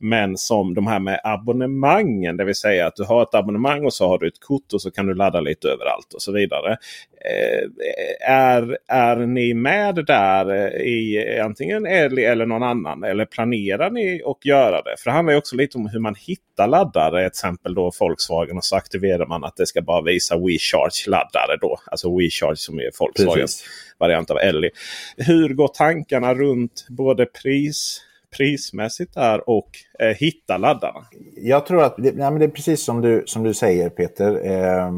[0.00, 2.36] Men som de här med abonnemangen.
[2.36, 4.82] Det vill säga att du har ett abonnemang och så har du ett kort och
[4.82, 6.76] så kan du ladda lite överallt och så vidare.
[7.24, 13.04] Eh, är, är ni med där eh, i antingen Elli eller någon annan?
[13.04, 14.94] Eller planerar ni att göra det?
[14.98, 17.20] För det handlar också lite om hur man hittar laddare.
[17.20, 21.58] Till exempel då Volkswagen och så aktiverar man att det ska bara visa WeCharge-laddare.
[21.60, 21.78] då.
[21.86, 23.64] Alltså WeCharge som är Volkswagens
[23.98, 24.70] variant av Elli.
[25.16, 28.04] Hur går tankarna runt både pris
[28.36, 31.04] prismässigt där och eh, hitta laddarna?
[31.36, 34.46] Jag tror att det, nej, men det är precis som du, som du säger Peter.
[34.46, 34.92] Eh,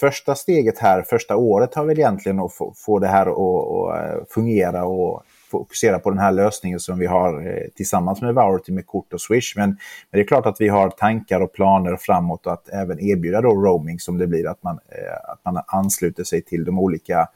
[0.00, 4.24] första steget här, första året har väl egentligen att få, få det här att eh,
[4.28, 8.86] fungera och fokusera på den här lösningen som vi har eh, tillsammans med Vaurity med
[8.86, 9.56] kort och Swish.
[9.56, 9.78] Men, men,
[10.10, 13.98] det är klart att vi har tankar och planer framåt att även erbjuda då roaming
[13.98, 17.28] som det blir att man, eh, att man ansluter sig till de olika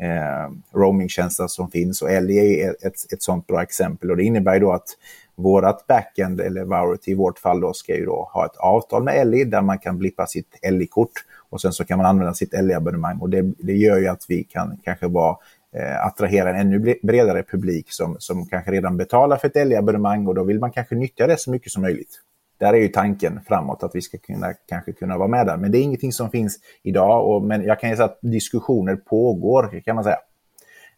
[0.00, 2.02] eh, roamingtjänster som finns.
[2.02, 4.10] Och LE är ett, ett sådant bra exempel.
[4.10, 4.88] Och det innebär då att
[5.34, 9.26] vårat backend, eller Varity i vårt fall, då, ska ju då ha ett avtal med
[9.26, 11.12] LE där man kan blippa sitt LE-kort
[11.50, 13.18] och sen så kan man använda sitt LE-abonnemang.
[13.18, 15.36] Och det, det gör ju att vi kan kanske vara
[15.76, 20.34] eh, attrahera en ännu bredare publik som, som kanske redan betalar för ett LE-abonnemang och
[20.34, 22.20] då vill man kanske nyttja det så mycket som möjligt
[22.58, 25.56] där är ju tanken framåt att vi ska kunna, kanske kunna vara med där.
[25.56, 27.28] Men det är ingenting som finns idag.
[27.28, 30.18] Och, men jag kan ju säga att diskussioner pågår, kan man säga.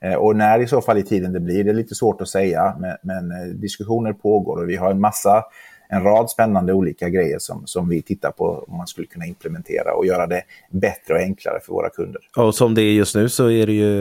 [0.01, 2.29] Eh, och när i så fall i tiden det blir, det är lite svårt att
[2.29, 2.77] säga.
[2.81, 5.45] Men, men eh, diskussioner pågår och vi har en massa
[5.89, 9.95] en rad spännande olika grejer som, som vi tittar på om man skulle kunna implementera
[9.95, 12.23] och göra det bättre och enklare för våra kunder.
[12.37, 13.99] Och som det är just nu så är det ju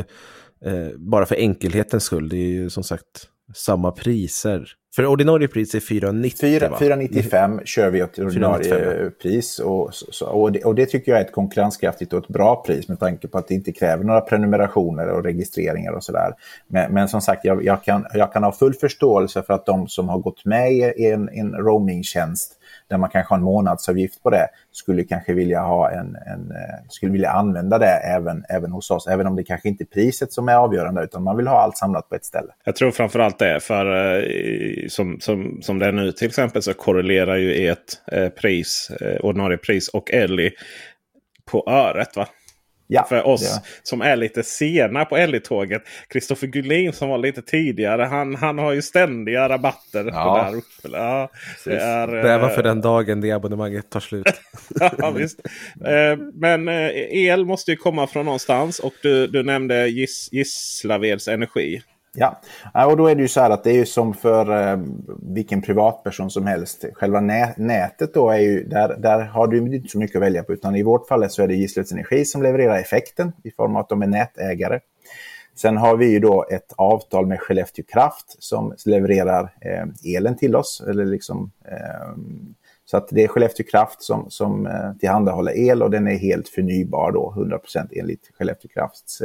[0.66, 2.30] eh, bara för enkelhetens skull.
[2.30, 4.68] Det är ju som sagt samma priser.
[4.96, 6.38] För ordinarie pris är 490
[6.80, 9.60] 495 kör vi ett ordinarie 495, pris.
[9.60, 12.88] Och, så, och, det, och det tycker jag är ett konkurrenskraftigt och ett bra pris
[12.88, 16.34] med tanke på att det inte kräver några prenumerationer och registreringar och sådär.
[16.68, 19.88] Men, men som sagt, jag, jag, kan, jag kan ha full förståelse för att de
[19.88, 22.60] som har gått med i en, en roamingtjänst
[22.90, 26.88] där man kanske har en månadsavgift på det, skulle kanske vilja ha en, en eh,
[26.90, 29.08] skulle vilja använda det även, även hos oss.
[29.08, 31.78] Även om det kanske inte är priset som är avgörande utan man vill ha allt
[31.78, 32.52] samlat på ett ställe.
[32.64, 33.60] Jag tror framförallt det.
[33.60, 33.86] För
[34.18, 37.80] eh, som, som, som det är nu till exempel så korrelerar ju ert
[38.12, 40.52] eh, pris, ordinarie pris och Ellie
[41.52, 42.16] på öret.
[42.16, 42.28] va?
[42.88, 43.62] Ja, för oss ja.
[43.84, 45.82] som är lite sena på Ellie-tåget.
[46.08, 48.04] Kristoffer Gullin som var lite tidigare.
[48.04, 50.06] Han, han har ju ständiga rabatter.
[50.06, 50.24] Ja.
[50.24, 50.98] På där uppe.
[50.98, 51.30] Ja,
[51.66, 54.26] det är, Bäva för eh, den dagen det abonnemanget tar slut.
[54.98, 55.40] ja, visst.
[55.86, 56.90] Eh, Men eh,
[57.30, 58.80] el måste ju komma från någonstans.
[58.80, 61.82] Och du, du nämnde Gis, Gislaveds energi.
[62.18, 62.41] Ja,
[62.86, 64.80] och då är det ju så här att det är ju som för eh,
[65.22, 66.86] vilken privatperson som helst.
[66.93, 67.20] Själva
[67.57, 70.53] nätet då är ju, där, där har du inte så mycket att välja på.
[70.53, 73.82] Utan i vårt fall så är det Gislaveds Energi som levererar effekten i form av
[73.82, 74.80] att de är nätägare.
[75.55, 80.55] Sen har vi ju då ett avtal med Skellefteå Kraft som levererar eh, elen till
[80.55, 80.84] oss.
[80.89, 82.18] Eller liksom, eh,
[82.86, 87.11] så att det är Skellefteå Kraft som, som tillhandahåller el och den är helt förnybar
[87.11, 89.22] då, 100% enligt Skellefteå Krafts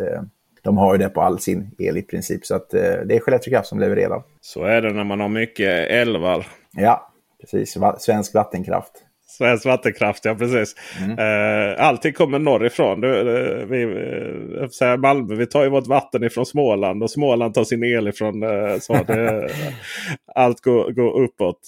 [0.62, 2.46] de har ju det på all sin el i princip.
[2.46, 4.22] Så att, eh, det är Skellefteå Kraft som levererar.
[4.40, 6.46] Så är det när man har mycket älvar.
[6.76, 7.76] Ja, precis.
[7.76, 8.92] Va svensk vattenkraft.
[9.40, 10.74] Svensk vattenkraft, ja precis.
[11.18, 13.00] Eh, allting kommer norrifrån.
[13.00, 17.10] Du, eh, vi, eh, jag säger Malmö, vi tar ju vårt vatten ifrån Småland och
[17.10, 19.48] Småland tar sin el ifrån eh, så det,
[20.34, 21.60] Allt går, går uppåt.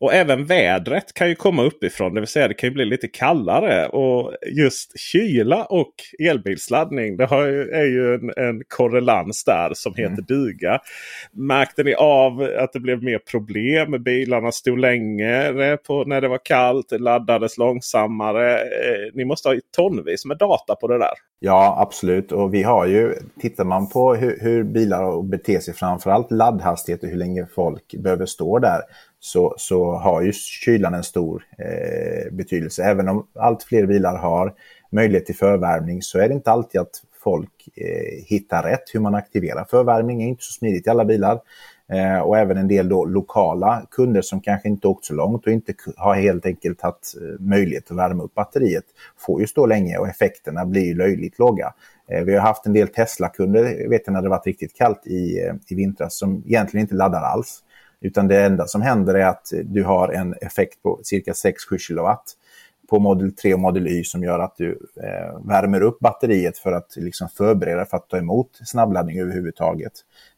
[0.00, 2.14] Och även vädret kan ju komma uppifrån.
[2.14, 3.86] Det vill säga det kan ju bli lite kallare.
[3.86, 7.16] Och just kyla och elbilsladdning.
[7.16, 10.80] Det har ju, är ju en, en korrelans där som heter duga.
[11.32, 14.02] Märkte ni av att det blev mer problem?
[14.02, 16.92] Bilarna stod längre på, när det var kallt.
[17.00, 18.54] Laddades långsammare.
[18.54, 21.14] Eh, ni måste ha tonvis med data på det där.
[21.46, 22.32] Ja, absolut.
[22.32, 27.08] Och vi har ju, tittar man på hur, hur bilar beter sig, framförallt laddhastighet och
[27.08, 28.80] hur länge folk behöver stå där,
[29.20, 32.82] så, så har ju kylan en stor eh, betydelse.
[32.82, 34.54] Även om allt fler bilar har
[34.90, 39.14] möjlighet till förvärmning så är det inte alltid att folk eh, hittar rätt hur man
[39.14, 40.18] aktiverar förvärmning.
[40.18, 41.40] Det är inte så smidigt i alla bilar.
[41.92, 45.52] Eh, och även en del då lokala kunder som kanske inte åkt så långt och
[45.52, 48.84] inte har helt enkelt haft eh, möjlighet att värma upp batteriet
[49.18, 51.74] får ju stå länge och effekterna blir ju löjligt låga.
[52.08, 55.40] Eh, vi har haft en del Tesla-kunder, vet jag när det varit riktigt kallt i,
[55.40, 57.60] eh, i vintras, som egentligen inte laddar alls.
[58.00, 62.24] Utan det enda som händer är att du har en effekt på cirka 6-7 kilowatt
[62.90, 66.72] på Model 3 och Model Y som gör att du eh, värmer upp batteriet för
[66.72, 69.92] att liksom förbereda för att ta emot snabbladdning överhuvudtaget.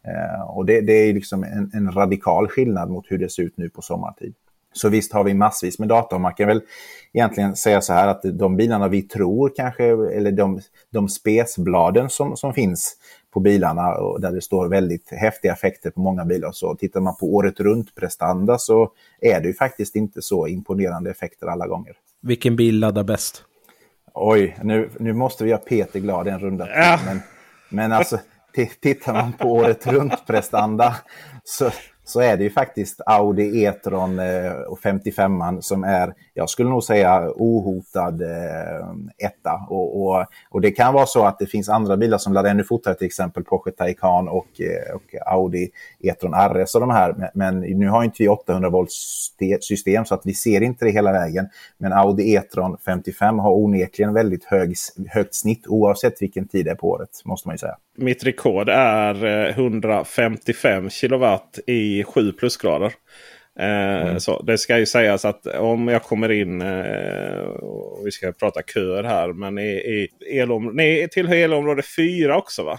[0.04, 3.56] Eh, och det, det är liksom en, en radikal skillnad mot hur det ser ut
[3.56, 4.34] nu på sommartid.
[4.76, 6.62] Så visst har vi massvis med data och man kan väl
[7.12, 12.36] egentligen säga så här att de bilarna vi tror kanske, eller de, de spesbladen som,
[12.36, 12.96] som finns
[13.30, 16.52] på bilarna och där det står väldigt häftiga effekter på många bilar.
[16.52, 21.10] Så tittar man på året runt prestanda så är det ju faktiskt inte så imponerande
[21.10, 21.96] effekter alla gånger.
[22.26, 23.42] Vilken bil laddar bäst?
[24.14, 26.74] Oj, nu, nu måste vi göra Peter glad en runda till.
[26.76, 26.98] Ja.
[27.06, 27.20] Men,
[27.68, 28.18] men alltså,
[28.56, 30.96] t- tittar man på året runt prestanda
[31.44, 31.70] så,
[32.04, 36.84] så är det ju faktiskt Audi E-tron eh, och 55an som är, jag skulle nog
[36.84, 39.66] säga, ohotad eh, etta.
[39.68, 42.64] Och, och, och det kan vara så att det finns andra bilar som laddar ännu
[42.64, 45.70] fortare, till exempel Porsche Taycan och, eh, och Audi
[46.00, 47.14] E-tron RS och de här.
[47.18, 49.30] Men, men nu har inte vi 800 volts
[49.60, 51.48] system så att vi ser inte det hela vägen.
[51.78, 54.74] Men Audi E-tron 55 har onekligen väldigt hög,
[55.08, 57.76] högt snitt oavsett vilken tid det är på året, måste man ju säga.
[57.96, 62.92] Mitt rekord är eh, 155 kilowatt i 7 plusgrader.
[63.58, 68.32] Eh, så det ska ju sägas att om jag kommer in, eh, och vi ska
[68.32, 72.78] prata köer här, men i, i elom, nej, tillhör elområde 4 också va?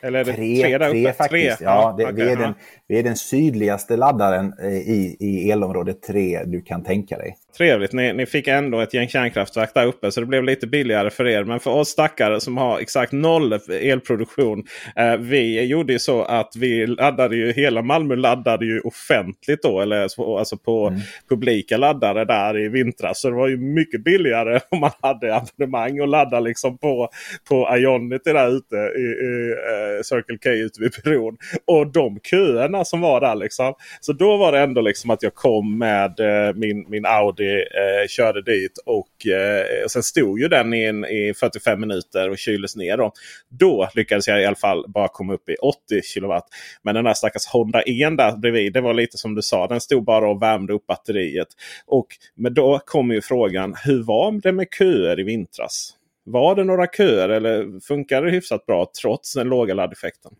[0.00, 1.12] Eller är det tre, Tre, där tre uppe?
[1.12, 1.58] faktiskt.
[1.58, 1.66] Tre.
[1.66, 2.54] Ja, det, vi, okej, är den,
[2.88, 7.36] vi är den sydligaste laddaren eh, i, i elområde 3 du kan tänka dig.
[7.56, 7.92] Trevligt.
[7.92, 11.26] Ni, ni fick ändå ett gäng kärnkraftverk där uppe så det blev lite billigare för
[11.26, 11.44] er.
[11.44, 14.64] Men för oss stackare som har exakt noll elproduktion.
[14.96, 19.80] Eh, vi gjorde ju så att vi laddade ju hela Malmö laddade ju offentligt då.
[19.80, 21.00] Eller alltså på mm.
[21.28, 23.20] publika laddare där i vintras.
[23.20, 27.08] Så det var ju mycket billigare om man hade abonnemang och ladda liksom på,
[27.48, 31.36] på Ionity där ute i, i uh, Circle K ute vid bron.
[31.66, 33.74] Och de köerna som var där liksom.
[34.00, 38.06] Så då var det ändå liksom att jag kom med uh, min, min Audi, uh,
[38.08, 42.96] körde dit och uh, sen stod ju den in i 45 minuter och kyldes ner.
[42.96, 43.12] Då,
[43.48, 46.48] då lyckades jag i alla fall bara komma upp i 80 kilowatt.
[46.82, 49.66] Men den där stackars Honda En där bredvid, det var lite som du sa.
[49.66, 51.48] Den stod bara och värmde upp batteriet.
[51.86, 55.96] Och, men då kommer ju frågan, hur var det med köer i vintras?
[56.24, 60.32] Var det några köer eller funkade det hyfsat bra trots den låga laddeffekten?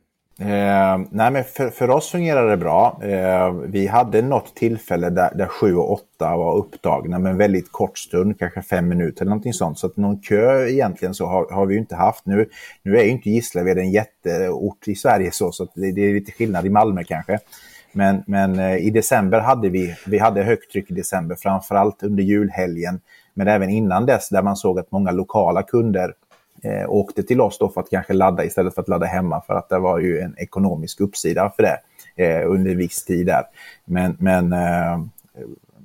[0.42, 3.00] Eh, nej, men för, för oss fungerade det bra.
[3.02, 7.98] Eh, vi hade något tillfälle där, där 7 och 8 var upptagna med väldigt kort
[7.98, 9.78] stund, kanske fem minuter eller någonting sånt.
[9.78, 12.26] Så att någon kö egentligen så har, har vi inte haft.
[12.26, 12.48] Nu,
[12.82, 16.32] nu är ju inte Gislaved en jätteort i Sverige så, så det, det, är lite
[16.32, 17.38] skillnad i Malmö kanske.
[17.92, 22.22] Men, men eh, i december hade vi, vi hade högt tryck i december, framförallt under
[22.22, 23.00] julhelgen.
[23.34, 26.14] Men även innan dess där man såg att många lokala kunder
[26.64, 29.54] eh, åkte till oss då för att kanske ladda istället för att ladda hemma för
[29.54, 31.78] att det var ju en ekonomisk uppsida för det
[32.16, 33.42] eh, under viss tid där.
[33.84, 34.98] Men, men eh,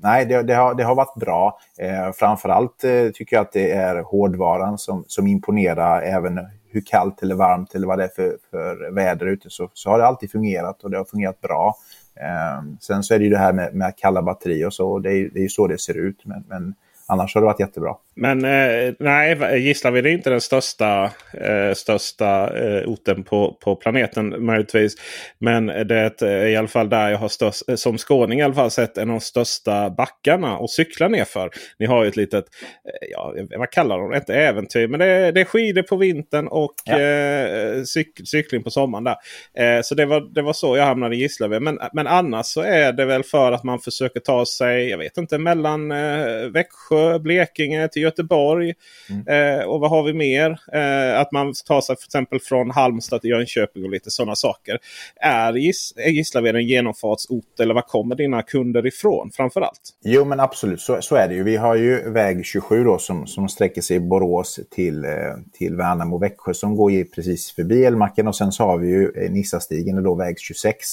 [0.02, 1.60] nej, det, det, har, det har varit bra.
[1.78, 7.24] Eh, framförallt eh, tycker jag att det är hårdvaran som, som imponerar även hur kallt
[7.24, 10.32] eller varmt eller vad det är för, för väder ute så, så har det alltid
[10.32, 11.78] fungerat och det har fungerat bra.
[12.16, 15.12] Eh, sen så är det ju det här med, med kalla batterier och så, det
[15.12, 16.26] är, det är ju så det ser ut.
[16.26, 16.76] Men, men
[17.08, 17.96] annars har det varit jättebra.
[18.18, 24.46] Men eh, nej, Gislaved är inte den största, eh, största eh, orten på, på planeten
[24.46, 24.96] möjligtvis.
[25.40, 28.72] Men det är i alla fall där jag har störst, som skåning i alla fall
[28.72, 31.50] sett en av de största backarna och cykla nerför.
[31.80, 32.46] Ni har ju ett litet,
[32.86, 34.18] eh, ja, vad kallar de det?
[34.18, 37.00] Inte äventyr, men det är, det är skidor på vintern och ja.
[37.00, 39.04] eh, cyk, cykling på sommaren.
[39.04, 39.16] där.
[39.58, 41.62] Eh, så det var, det var så jag hamnade i Gislaved.
[41.62, 45.18] Men, men annars så är det väl för att man försöker ta sig, jag vet
[45.18, 48.74] inte, mellan eh, Växjö, Blekinge till Göteborg.
[49.10, 49.60] Mm.
[49.60, 50.60] Eh, och vad har vi mer?
[50.74, 54.80] Eh, att man tar sig för exempel från Halmstad till Jönköping och lite sådana saker.
[55.16, 59.82] Är, Gis är Gislaved en genomfartsort eller var kommer dina kunder ifrån framförallt?
[60.04, 61.44] Jo men absolut så, så är det ju.
[61.44, 65.12] Vi har ju väg 27 då som, som sträcker sig i Borås till, eh,
[65.54, 69.12] till Värnamo och Växjö som går precis förbi Elmacken och sen så har vi ju
[69.16, 70.88] eh, Nissastigen och då väg 26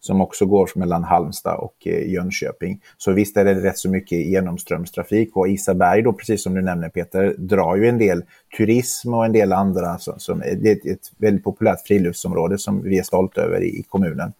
[0.00, 2.80] som också går mellan Halmstad och eh, Jönköping.
[2.96, 6.88] Så visst är det rätt så mycket genomströmstrafik och Isaberg då, precis som du nämner
[6.88, 8.24] Peter, drar ju en del
[8.56, 9.98] turism och en del andra.
[9.98, 14.32] Som, som det är ett väldigt populärt friluftsområde som vi är stolta över i, kommunen.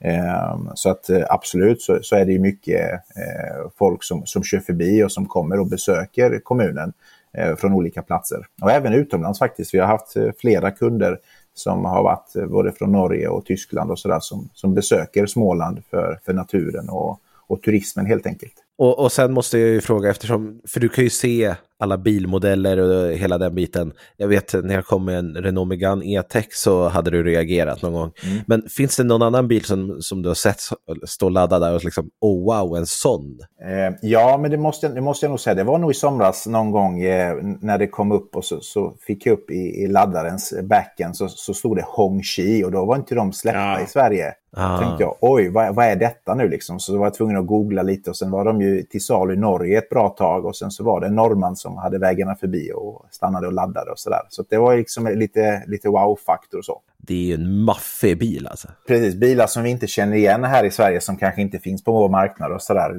[0.00, 4.42] Ehm, så att eh, absolut så, så är det ju mycket eh, folk som, som
[4.44, 6.92] kör förbi och som kommer och besöker kommunen
[7.38, 8.46] eh, från olika platser.
[8.62, 9.74] Och även utomlands faktiskt.
[9.74, 11.18] Vi har haft flera kunder
[11.54, 15.82] som har varit eh, både från Norge och Tyskland och sådär som, som besöker Småland
[15.90, 18.54] för, för naturen och, och turismen helt enkelt.
[18.78, 22.78] Och, och sen måste jag ju fråga eftersom, för du kan ju se alla bilmodeller
[22.78, 23.92] och hela den biten.
[24.16, 27.92] Jag vet när jag kom med en Renault Megane E-Tech så hade du reagerat någon
[27.92, 28.12] gång.
[28.24, 28.38] Mm.
[28.46, 30.60] Men finns det någon annan bil som, som du har sett
[31.06, 33.38] stå laddad där och liksom, oh wow, en sån?
[33.62, 35.54] Eh, ja, men det måste, det måste jag nog säga.
[35.54, 38.94] Det var nog i somras någon gång eh, när det kom upp och så, så
[39.06, 42.96] fick jag upp i, i laddarens backen så, så stod det Hongqi och då var
[42.96, 43.80] inte de släppta ja.
[43.80, 44.34] i Sverige.
[44.56, 44.78] Ah.
[44.78, 46.80] tänkte jag, oj, vad, vad, är detta nu liksom?
[46.80, 49.36] Så var jag tvungen att googla lite och sen var de ju till salu i
[49.36, 52.72] Norge ett bra tag och sen så var det en norrman som hade vägarna förbi
[52.74, 54.20] och stannade och laddade och sådär.
[54.28, 56.80] Så det var liksom lite, lite wow-faktor och så.
[57.04, 58.68] Det är ju en maffig bil alltså.
[58.86, 61.92] Precis, bilar som vi inte känner igen här i Sverige som kanske inte finns på
[61.92, 62.92] vår marknad och sådär.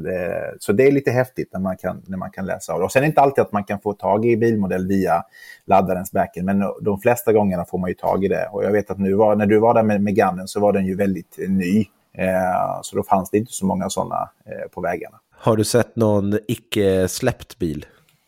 [0.60, 2.86] Så det är lite häftigt när man kan, när man kan läsa av det.
[2.86, 5.24] Och sen är det inte alltid att man kan få tag i bilmodell via
[5.66, 8.50] laddarens backen, men de flesta gångerna får man ju tag i det.
[8.52, 10.86] Och jag vet att nu var, när du var där med Meganen så var den
[10.86, 11.86] ju väldigt ny.
[12.18, 15.20] Eh, så då fanns det inte så många sådana eh, på vägarna.
[15.44, 17.86] Har du sett någon icke-släppt bil?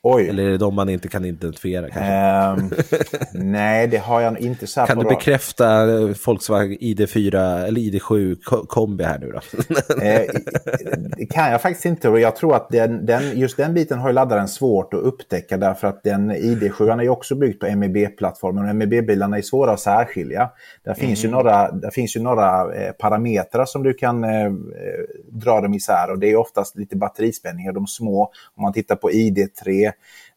[0.07, 0.29] Oj.
[0.29, 2.53] Eller är det de man inte kan identifiera?
[2.53, 2.71] Um,
[3.33, 5.85] nej, det har jag inte så Kan du bekräfta
[6.25, 8.35] Volkswagen ID4 eller ID7
[8.67, 9.39] kombi här nu då?
[10.05, 10.21] eh,
[11.17, 14.13] det kan jag faktiskt inte och jag tror att den, den, just den biten har
[14.13, 19.37] laddaren svårt att upptäcka därför att den ID7 är också byggd på MEB-plattformen och MEB-bilarna
[19.37, 20.49] är svåra att särskilja.
[20.83, 21.07] Där mm.
[21.07, 24.51] finns ju några, där finns ju några eh, parametrar som du kan eh,
[25.31, 28.31] dra dem isär och det är oftast lite batterispänningar, de små.
[28.55, 29.91] Om man tittar på ID3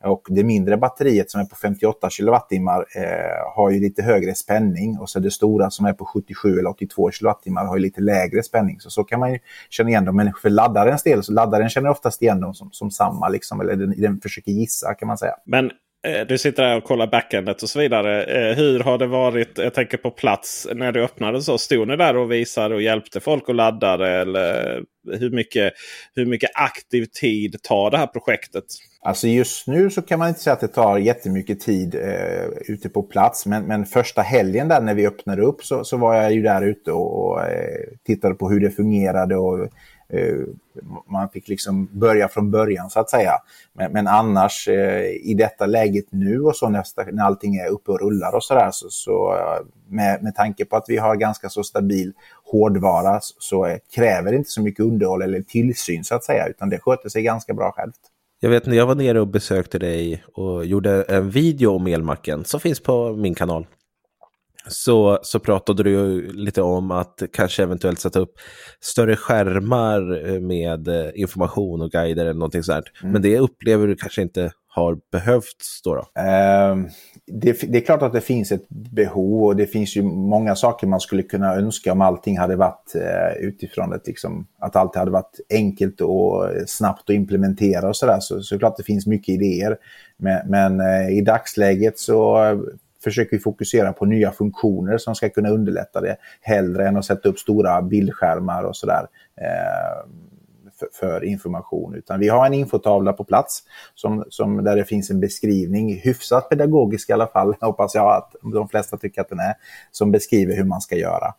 [0.04, 4.34] Eh, och det mindre batteriet som är på 58 kilowattimmar eh, har ju lite högre
[4.34, 8.00] spänning och så det stora som är på 77 eller 82 kilowattimmar har ju lite
[8.00, 8.80] lägre spänning.
[8.80, 9.38] Så så kan man ju
[9.70, 10.16] känna igen dem.
[10.16, 13.76] Men för laddarens del så laddaren känner oftast igen dem som, som samma, liksom, eller
[13.76, 15.34] den, den försöker gissa kan man säga.
[15.44, 15.70] Men
[16.06, 18.24] Eh, du sitter där och kollar backendet och så vidare.
[18.24, 21.58] Eh, hur har det varit, jag tänker på plats, när du öppnade så?
[21.58, 24.08] Stod ni där och visade och hjälpte folk att ladda?
[24.20, 24.82] Eller
[25.12, 25.72] hur mycket,
[26.14, 28.64] hur mycket aktiv tid tar det här projektet?
[29.02, 32.88] Alltså just nu så kan man inte säga att det tar jättemycket tid eh, ute
[32.88, 33.46] på plats.
[33.46, 36.62] Men, men första helgen där när vi öppnade upp så, så var jag ju där
[36.62, 39.36] ute och, och eh, tittade på hur det fungerade.
[39.36, 39.68] och
[40.12, 40.36] Eh,
[41.06, 43.32] man fick liksom börja från början så att säga.
[43.72, 47.90] Men, men annars eh, i detta läget nu och så nästa, när allting är uppe
[47.90, 51.48] och rullar och sådär så, så eh, med, med tanke på att vi har ganska
[51.48, 52.12] så stabil
[52.44, 56.78] hårdvara så kräver det inte så mycket underhåll eller tillsyn så att säga utan det
[56.78, 58.00] sköter sig ganska bra självt.
[58.40, 62.44] Jag vet när jag var nere och besökte dig och gjorde en video om elmacken
[62.44, 63.66] som finns på min kanal
[64.68, 68.32] så, så pratade du lite om att kanske eventuellt sätta upp
[68.80, 72.84] större skärmar eh, med eh, information och guider eller någonting sånt.
[73.02, 73.12] Mm.
[73.12, 75.94] Men det upplever du kanske inte har behövts då?
[75.94, 76.00] då?
[76.00, 76.86] Uh,
[77.26, 80.86] det, det, är klart att det finns ett behov och det finns ju många saker
[80.86, 85.10] man skulle kunna önska om allting hade varit uh, utifrån ett, liksom, att allt hade
[85.10, 88.20] varit enkelt och snabbt att implementera och sådär.
[88.20, 89.76] Så, så klart det finns mycket idéer.
[90.16, 92.38] Men, men uh, i dagsläget så
[93.10, 97.28] försöker vi fokusera på nya funktioner som ska kunna underlätta det hellre än att sätta
[97.28, 99.06] upp stora bildskärmar och sådär
[99.40, 100.08] eh,
[100.78, 101.94] för, för, information.
[101.94, 103.62] Utan vi har en infotavla på plats
[103.94, 108.34] som, som, där det finns en beskrivning, hyfsat pedagogisk i alla fall, hoppas jag att
[108.52, 109.54] de flesta tycker att den är,
[109.90, 111.34] som beskriver hur man ska göra.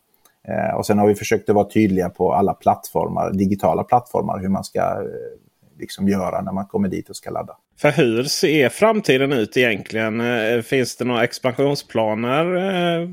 [0.48, 4.48] Eh, och sen har vi försökt att vara tydliga på alla plattformar, digitala plattformar, hur
[4.48, 5.49] man ska eh,
[5.80, 7.56] liksom göra när man kommer dit och ska ladda.
[7.78, 10.20] För hur ser framtiden ut egentligen?
[10.20, 13.08] Eh, finns det några expansionsplaner eh,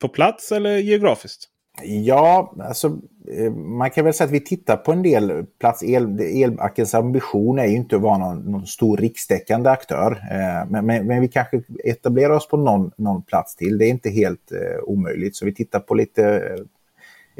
[0.00, 1.46] på plats eller geografiskt?
[1.82, 2.98] Ja, alltså,
[3.38, 5.82] eh, man kan väl säga att vi tittar på en del plats.
[5.82, 10.18] El, Elbackens ambition är ju inte att vara någon, någon stor rikstäckande aktör.
[10.68, 13.78] Men, men, men, vi kanske etablerar oss på någon, någon plats till.
[13.78, 15.36] Det är inte helt eh, omöjligt.
[15.36, 16.56] Så vi tittar på lite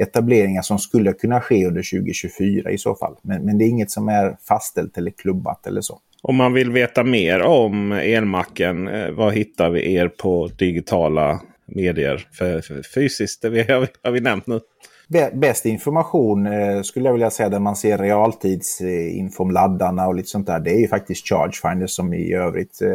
[0.01, 3.15] etableringar som skulle kunna ske under 2024 i så fall.
[3.21, 5.99] Men, men det är inget som är fastställt eller klubbat eller så.
[6.21, 12.27] Om man vill veta mer om elmacken, eh, var hittar vi er på digitala medier?
[12.31, 14.59] För, för fysiskt, det har vi, har vi nämnt nu.
[15.33, 20.29] Bäst information eh, skulle jag vilja säga där man ser realtidsinfo om laddarna och lite
[20.29, 20.59] sånt där.
[20.59, 22.89] Det är ju faktiskt Chargefinder som i övrigt eh,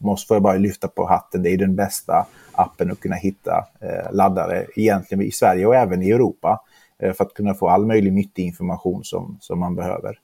[0.00, 1.42] måste jag bara lyfta på hatten.
[1.42, 2.26] Det är den bästa
[2.62, 6.60] appen och kunna hitta eh, laddare egentligen i Sverige och även i Europa.
[7.02, 10.18] Eh, för att kunna få all möjlig nyttig information som, som man behöver.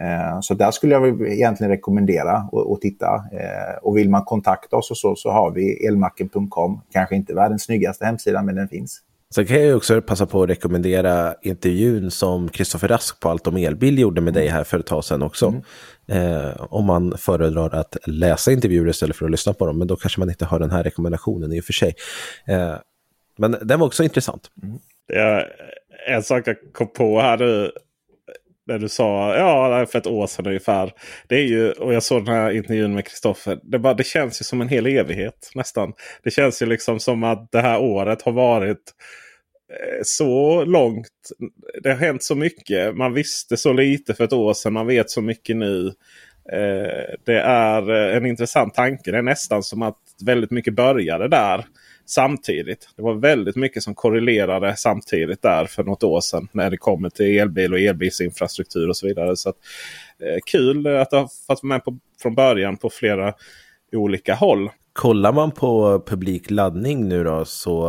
[0.00, 3.14] Eh, så där skulle jag egentligen rekommendera att titta.
[3.14, 6.80] Eh, och vill man kontakta oss och så, så har vi elmacken.com.
[6.92, 9.02] Kanske inte världens snyggaste hemsida, men den finns.
[9.34, 13.56] Sen kan jag också passa på att rekommendera intervjun som Kristoffer Rask på Allt om
[13.56, 15.62] elbil gjorde med dig här för ett tag sedan också.
[16.08, 16.32] Mm.
[16.32, 19.78] Eh, om man föredrar att läsa intervjuer istället för att lyssna på dem.
[19.78, 21.94] Men då kanske man inte har den här rekommendationen i och för sig.
[22.46, 22.74] Eh,
[23.38, 24.50] men den var också intressant.
[24.62, 24.78] Mm.
[25.06, 25.44] Ja,
[26.08, 27.70] en sak jag kom på här nu.
[28.68, 30.92] När du sa, ja för ett år sedan ungefär.
[31.26, 33.58] Det är ju, och jag såg den här intervjun med Kristoffer.
[33.62, 35.92] Det, det känns ju som en hel evighet nästan.
[36.22, 38.94] Det känns ju liksom som att det här året har varit
[39.72, 41.30] eh, så långt.
[41.82, 42.96] Det har hänt så mycket.
[42.96, 44.72] Man visste så lite för ett år sedan.
[44.72, 45.86] Man vet så mycket nu.
[46.52, 49.10] Eh, det är eh, en intressant tanke.
[49.10, 51.64] Det är nästan som att väldigt mycket började där
[52.08, 52.88] samtidigt.
[52.96, 56.48] Det var väldigt mycket som korrelerade samtidigt där för något år sedan.
[56.52, 59.36] När det kommer till elbil och elbilsinfrastruktur och så vidare.
[59.36, 59.56] Så att,
[60.22, 63.34] eh, Kul att ha fått med på, från början på flera
[63.92, 64.70] olika håll.
[64.92, 67.82] Kollar man på publik laddning nu då så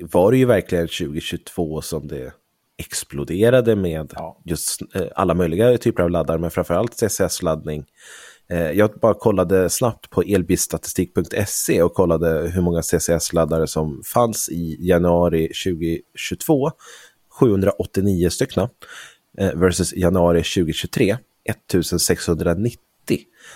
[0.00, 2.32] var det ju verkligen 2022 som det
[2.78, 4.38] exploderade med ja.
[4.44, 7.84] just eh, alla möjliga typer av laddare, men framförallt CCS-laddning.
[8.50, 14.76] Eh, jag bara kollade snabbt på elbilstatistik.se och kollade hur många CCS-laddare som fanns i
[14.80, 16.70] januari 2022.
[17.40, 18.68] 789 stycken
[19.38, 22.78] eh, versus januari 2023 1690.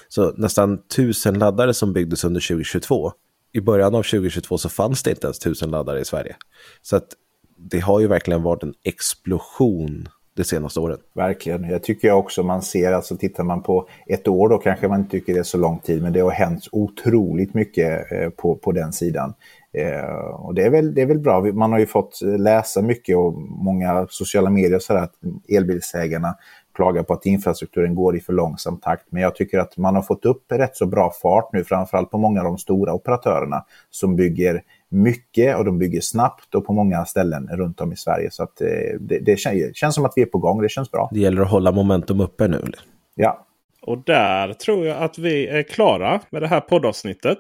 [0.09, 3.13] Så nästan 1000 laddare som byggdes under 2022.
[3.53, 6.37] I början av 2022 så fanns det inte ens 1000 laddare i Sverige.
[6.83, 7.09] Så att
[7.57, 11.01] det har ju verkligen varit en explosion det senaste året.
[11.15, 11.65] Verkligen.
[11.65, 15.11] Jag tycker också man ser, alltså tittar man på ett år då kanske man inte
[15.11, 18.73] tycker det är så lång tid, men det har hänt otroligt mycket eh, på, på
[18.73, 19.35] den sidan.
[19.73, 21.41] Eh, och det är, väl, det är väl bra.
[21.41, 25.13] Man har ju fått eh, läsa mycket och många sociala medier så att
[25.49, 26.35] elbilsägarna
[26.75, 29.07] klagar på att infrastrukturen går i för långsam takt.
[29.11, 32.19] Men jag tycker att man har fått upp rätt så bra fart nu, framförallt på
[32.19, 34.63] många av de stora operatörerna som bygger
[34.93, 38.31] mycket och de bygger snabbt och på många ställen runt om i Sverige.
[38.31, 38.67] Så att, eh,
[39.01, 39.37] det, det
[39.75, 40.63] känns som att vi är på gång.
[40.63, 41.11] Det känns bra.
[41.13, 42.73] Det gäller att hålla momentum uppe nu.
[43.15, 43.47] Ja.
[43.83, 47.39] Och där tror jag att vi är klara med det här poddavsnittet.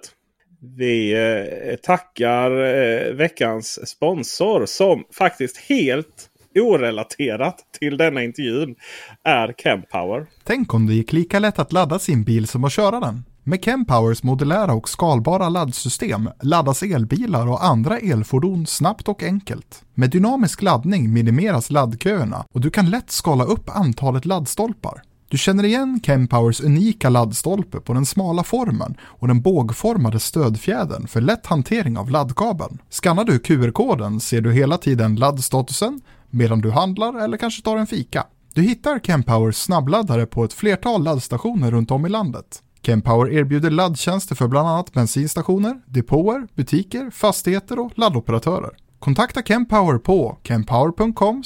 [0.76, 8.74] Vi eh, tackar eh, veckans sponsor som faktiskt helt orelaterat till denna intervjun
[9.24, 10.26] är Chempower.
[10.44, 13.24] Tänk om det gick lika lätt att ladda sin bil som att köra den.
[13.44, 19.84] Med Kempowers modulära och skalbara laddsystem laddas elbilar och andra elfordon snabbt och enkelt.
[19.94, 25.02] Med dynamisk laddning minimeras laddköerna och du kan lätt skala upp antalet laddstolpar.
[25.28, 31.20] Du känner igen Kempowers unika laddstolpe på den smala formen och den bågformade stödfjädern för
[31.20, 32.78] lätt hantering av laddkabeln.
[32.90, 37.86] Skannar du QR-koden ser du hela tiden laddstatusen medan du handlar eller kanske tar en
[37.86, 38.26] fika.
[38.54, 42.62] Du hittar Kempowers snabbladdare på ett flertal laddstationer runt om i landet.
[42.82, 48.70] Kempower erbjuder laddtjänster för bland annat bensinstationer, depåer, butiker, fastigheter och laddoperatörer.
[48.98, 51.42] Kontakta Kempower på kempower.com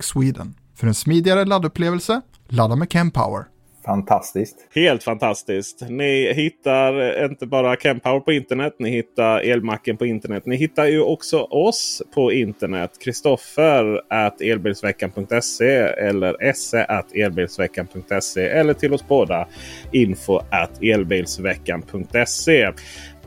[0.00, 2.20] sweden för en smidigare laddupplevelse.
[2.48, 3.46] Ladda med Kempower.
[3.86, 4.68] Fantastiskt.
[4.74, 5.80] Helt fantastiskt.
[5.88, 8.76] Ni hittar inte bara Kempower på internet.
[8.78, 10.46] Ni hittar Elmacken på internet.
[10.46, 12.90] Ni hittar ju också oss på internet.
[13.04, 19.48] Kristoffer at elbilsveckan.se eller se at elbilsveckan.se eller till oss båda
[19.92, 22.72] info at elbilsveckan.se.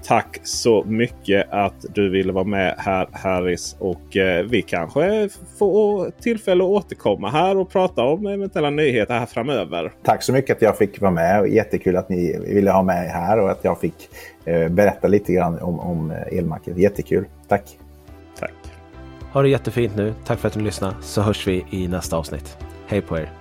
[0.03, 3.75] Tack så mycket att du ville vara med här Harris.
[3.79, 5.29] Och eh, vi kanske
[5.59, 9.91] får tillfälle att återkomma här och prata om eventuella nyheter här framöver.
[10.03, 11.47] Tack så mycket att jag fick vara med.
[11.47, 14.09] Jättekul att ni ville ha mig här och att jag fick
[14.45, 16.77] eh, berätta lite grann om, om elmacken.
[16.77, 17.25] Jättekul.
[17.47, 17.77] Tack!
[18.39, 18.53] Tack!
[19.31, 20.13] Ha det jättefint nu.
[20.25, 22.57] Tack för att ni lyssnade så hörs vi i nästa avsnitt.
[22.87, 23.38] Hej på er!